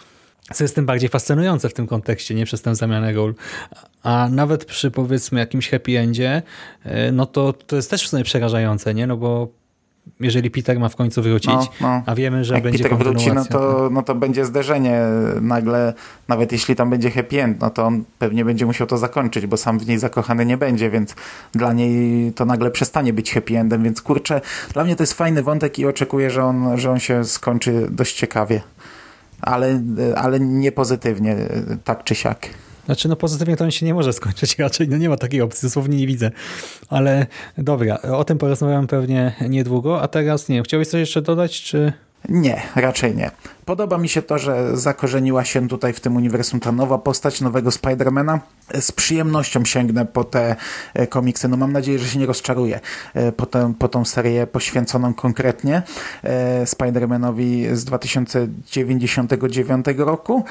co 0.53 0.64
jest 0.64 0.74
tym 0.74 0.87
bardziej 0.87 1.09
fascynujące 1.09 1.68
w 1.68 1.74
tym 1.74 1.87
kontekście, 1.87 2.35
nie 2.35 2.44
przez 2.44 2.62
tę 2.62 2.74
zamianę 2.74 3.12
ról. 3.12 3.35
A 4.03 4.29
nawet 4.33 4.64
przy 4.64 4.90
powiedzmy 4.90 5.40
jakimś 5.40 5.68
happy 5.68 5.98
endzie, 5.98 6.42
y, 6.87 7.12
no 7.12 7.27
to 7.27 7.53
to 7.53 7.77
jest 7.77 7.90
też 7.90 8.05
w 8.05 8.09
sumie 8.09 8.24
przerażające, 8.24 8.94
nie? 8.94 9.07
No 9.07 9.16
bo 9.16 9.48
jeżeli 10.21 10.51
Peter 10.51 10.81
ma 10.81 10.88
w 10.88 10.97
końcu 10.97 11.23
wrócić, 11.23 11.51
no, 11.51 11.68
no. 11.81 12.03
a 12.07 12.14
wiemy, 12.14 12.44
że 12.44 12.55
Jak 12.55 12.62
będzie 12.62 12.85
Peter 12.85 12.99
wróci, 12.99 13.33
no 13.33 13.44
to, 13.44 13.88
no 13.92 14.03
to 14.03 14.14
będzie 14.14 14.44
zderzenie 14.44 15.01
nagle, 15.40 15.94
nawet 16.29 16.53
jeśli 16.53 16.77
tam 16.77 16.90
będzie 16.90 17.11
happy 17.11 17.42
end, 17.42 17.61
no 17.61 17.71
to 17.71 17.87
on 17.87 18.05
pewnie 18.18 18.44
będzie 18.44 18.66
musiał 18.66 18.87
to 18.87 18.99
zakończyć, 18.99 19.47
bo 19.47 19.57
sam 19.57 19.79
w 19.79 19.87
niej 19.87 19.99
zakochany 19.99 20.47
nie 20.47 20.57
będzie, 20.57 20.90
więc 20.90 21.14
dla 21.53 21.73
niej 21.73 22.33
to 22.33 22.44
nagle 22.44 22.71
przestanie 22.71 23.12
być 23.12 23.33
happy 23.33 23.59
endem, 23.59 23.83
więc 23.83 24.03
kurczę, 24.03 24.40
dla 24.73 24.85
mnie 24.85 24.97
to 24.97 25.03
jest 25.03 25.14
fajny 25.14 25.42
wątek 25.42 25.79
i 25.79 25.87
oczekuję, 25.87 26.31
że 26.31 26.44
on, 26.44 26.79
że 26.79 26.90
on 26.90 26.99
się 26.99 27.25
skończy 27.25 27.87
dość 27.90 28.16
ciekawie, 28.16 28.61
ale, 29.40 29.83
ale 30.16 30.40
nie 30.40 30.73
pozytywnie, 30.73 31.37
tak 31.85 32.05
czy 32.05 32.14
siak. 32.14 32.49
Znaczy, 32.88 33.09
no 33.09 33.16
pozytywnie 33.16 33.57
to 33.57 33.64
on 33.64 33.70
się 33.70 33.87
nie 33.87 33.94
może 33.94 34.12
skończyć 34.12 34.59
raczej, 34.59 34.88
no 34.88 34.96
nie 34.96 35.09
ma 35.09 35.16
takiej 35.16 35.40
opcji, 35.40 35.66
dosłownie 35.66 35.96
nie 35.96 36.07
widzę. 36.07 36.31
Ale 36.88 37.27
dobra, 37.59 38.03
o 38.03 38.24
tym 38.24 38.38
porozmawiam 38.38 38.87
pewnie 38.87 39.35
niedługo, 39.48 40.03
a 40.03 40.09
teraz 40.09 40.48
nie 40.48 40.55
wiem, 40.55 40.64
chciałeś 40.64 40.88
coś 40.88 41.01
jeszcze 41.01 41.22
dodać, 41.22 41.62
czy... 41.62 41.92
Nie, 42.28 42.62
raczej 42.76 43.16
nie. 43.16 43.31
Podoba 43.64 43.98
mi 43.98 44.09
się 44.09 44.22
to, 44.22 44.38
że 44.38 44.76
zakorzeniła 44.76 45.44
się 45.44 45.68
tutaj 45.68 45.92
w 45.92 46.00
tym 46.00 46.16
uniwersum 46.16 46.61
ta 46.61 46.72
nowa 46.72 46.98
postać 46.98 47.40
nowego 47.40 47.70
Spidermana. 47.70 48.40
Z 48.81 48.92
przyjemnością 48.92 49.64
sięgnę 49.64 50.07
po 50.07 50.24
te 50.24 50.57
e, 50.94 51.07
komiksy. 51.07 51.48
No 51.48 51.57
mam 51.57 51.72
nadzieję, 51.72 51.98
że 51.98 52.09
się 52.09 52.18
nie 52.18 52.26
rozczaruję 52.26 52.81
e, 53.14 53.33
po, 53.33 53.46
tę, 53.46 53.72
po 53.78 53.88
tą 53.88 54.04
serię 54.04 54.46
poświęconą 54.46 55.14
konkretnie 55.14 55.83
e, 56.22 56.66
Spidermanowi 56.66 57.66
z 57.72 57.85
2099 57.85 59.87
roku. 59.96 60.44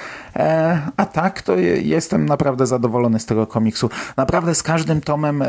A 0.98 1.06
tak, 1.06 1.42
to 1.42 1.56
jestem 1.82 2.26
naprawdę 2.26 2.68
zadowolony 2.68 3.20
z 3.20 3.26
tego 3.26 3.48
komiksu. 3.48 3.90
Naprawdę 4.18 4.56
z 4.56 4.64
każdym 4.64 5.02
tomem 5.02 5.44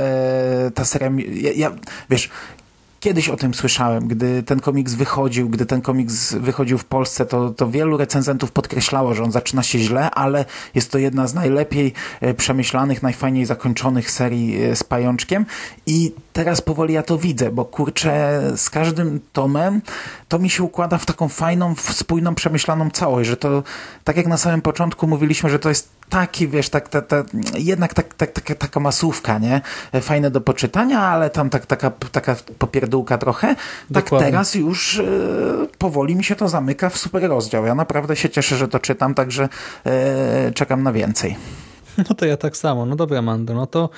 ta 0.74 0.84
seria... 0.84 1.10
Ja, 1.32 1.52
ja, 1.52 1.70
wiesz, 2.10 2.30
Kiedyś 3.00 3.28
o 3.28 3.36
tym 3.36 3.54
słyszałem, 3.54 4.08
gdy 4.08 4.42
ten 4.42 4.60
komiks 4.60 4.94
wychodził, 4.94 5.48
gdy 5.48 5.66
ten 5.66 5.80
komiks 5.80 6.34
wychodził 6.34 6.78
w 6.78 6.84
Polsce, 6.84 7.26
to, 7.26 7.50
to 7.50 7.70
wielu 7.70 7.96
recenzentów 7.96 8.52
podkreślało, 8.52 9.14
że 9.14 9.24
on 9.24 9.32
zaczyna 9.32 9.62
się 9.62 9.78
źle, 9.78 10.10
ale 10.10 10.44
jest 10.74 10.90
to 10.90 10.98
jedna 10.98 11.26
z 11.26 11.34
najlepiej 11.34 11.92
e, 12.20 12.34
przemyślanych, 12.34 13.02
najfajniej 13.02 13.46
zakończonych 13.46 14.10
serii 14.10 14.62
e, 14.62 14.76
z 14.76 14.84
Pajączkiem. 14.84 15.46
I 15.86 16.12
teraz 16.32 16.60
powoli 16.60 16.94
ja 16.94 17.02
to 17.02 17.18
widzę, 17.18 17.50
bo 17.50 17.64
kurczę, 17.64 18.42
z 18.56 18.70
każdym 18.70 19.20
tomem 19.32 19.82
to 20.28 20.38
mi 20.38 20.50
się 20.50 20.62
układa 20.62 20.98
w 20.98 21.06
taką 21.06 21.28
fajną, 21.28 21.74
spójną, 21.76 22.34
przemyślaną 22.34 22.90
całość, 22.90 23.28
że 23.28 23.36
to 23.36 23.62
tak 24.04 24.16
jak 24.16 24.26
na 24.26 24.36
samym 24.36 24.62
początku 24.62 25.06
mówiliśmy, 25.06 25.50
że 25.50 25.58
to 25.58 25.68
jest 25.68 25.97
taki, 26.08 26.48
wiesz, 26.48 26.68
tak, 26.68 26.88
ta, 26.88 27.02
ta, 27.02 27.24
jednak 27.58 27.94
tak, 27.94 28.14
tak, 28.14 28.32
tak, 28.32 28.58
taka 28.58 28.80
masówka, 28.80 29.38
nie? 29.38 29.60
Fajne 30.00 30.30
do 30.30 30.40
poczytania, 30.40 31.00
ale 31.00 31.30
tam 31.30 31.50
tak, 31.50 31.66
taka, 31.66 31.90
taka 31.90 32.36
popierdółka 32.58 33.18
trochę. 33.18 33.48
Tak 33.48 33.58
Dokładnie. 33.90 34.26
teraz 34.26 34.54
już 34.54 34.98
e, 34.98 35.04
powoli 35.78 36.16
mi 36.16 36.24
się 36.24 36.36
to 36.36 36.48
zamyka 36.48 36.90
w 36.90 36.98
super 36.98 37.28
rozdział. 37.28 37.66
Ja 37.66 37.74
naprawdę 37.74 38.16
się 38.16 38.30
cieszę, 38.30 38.56
że 38.56 38.68
to 38.68 38.78
czytam, 38.78 39.14
także 39.14 39.48
e, 39.86 40.52
czekam 40.54 40.82
na 40.82 40.92
więcej. 40.92 41.36
No 41.98 42.14
to 42.14 42.26
ja 42.26 42.36
tak 42.36 42.56
samo. 42.56 42.86
No 42.86 42.96
dobra, 42.96 43.22
Mando, 43.22 43.54
no 43.54 43.66
to 43.66 43.90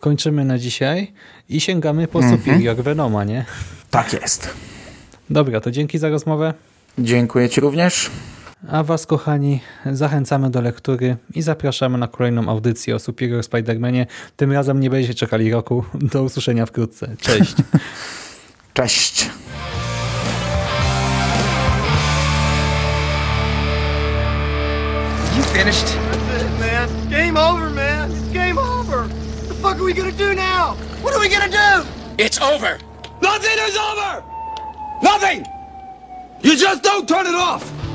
kończymy 0.00 0.44
na 0.44 0.58
dzisiaj 0.58 1.12
i 1.48 1.60
sięgamy 1.60 2.08
po 2.08 2.18
mhm. 2.18 2.38
Superior 2.38 2.76
Venoma, 2.76 3.24
nie? 3.24 3.44
Tak 3.90 4.12
jest. 4.12 4.50
Dobra, 5.30 5.60
to 5.60 5.70
dzięki 5.70 5.98
za 5.98 6.08
rozmowę. 6.08 6.54
Dziękuję 6.98 7.48
Ci 7.48 7.60
również. 7.60 8.10
A 8.64 8.82
Was, 8.82 9.06
kochani, 9.06 9.60
zachęcamy 9.92 10.50
do 10.50 10.60
lektury 10.60 11.16
i 11.34 11.42
zapraszamy 11.42 11.98
na 11.98 12.08
kolejną 12.08 12.48
audycję 12.48 12.94
o 12.94 12.98
Superior 12.98 13.42
Spider-Manie. 13.44 14.06
Tym 14.36 14.52
razem 14.52 14.80
nie 14.80 14.90
będziecie 14.90 15.14
czekali 15.14 15.50
roku. 15.52 15.84
Do 15.94 16.22
usłyszenia 16.22 16.66
wkrótce. 16.66 17.16
Cześć. 17.20 17.54
Cześć. 18.74 19.30
You 25.36 25.42
finished? 25.42 25.86
That's 25.86 26.42
it, 26.42 26.60
man. 26.60 26.88
Game 27.10 27.36
over, 27.40 27.70
man. 27.70 28.10
It's 28.10 28.32
game 28.32 28.58
over. 28.58 28.98
What 28.98 29.48
the 29.48 29.54
fuck 29.54 29.76
are 29.76 29.84
we 29.84 29.92
gonna 29.94 30.12
do 30.12 30.34
now? 30.34 30.76
What 31.02 31.14
are 31.14 31.20
we 31.20 31.28
gonna 31.28 31.48
do? 31.48 31.86
It's 32.18 32.40
over. 32.42 32.78
Nothing 33.22 33.58
is 33.68 33.76
over. 33.76 34.22
Nothing. 35.02 35.44
You 36.42 36.56
just 36.56 36.82
don't 36.82 37.06
turn 37.08 37.26
it 37.26 37.34
off. 37.34 37.85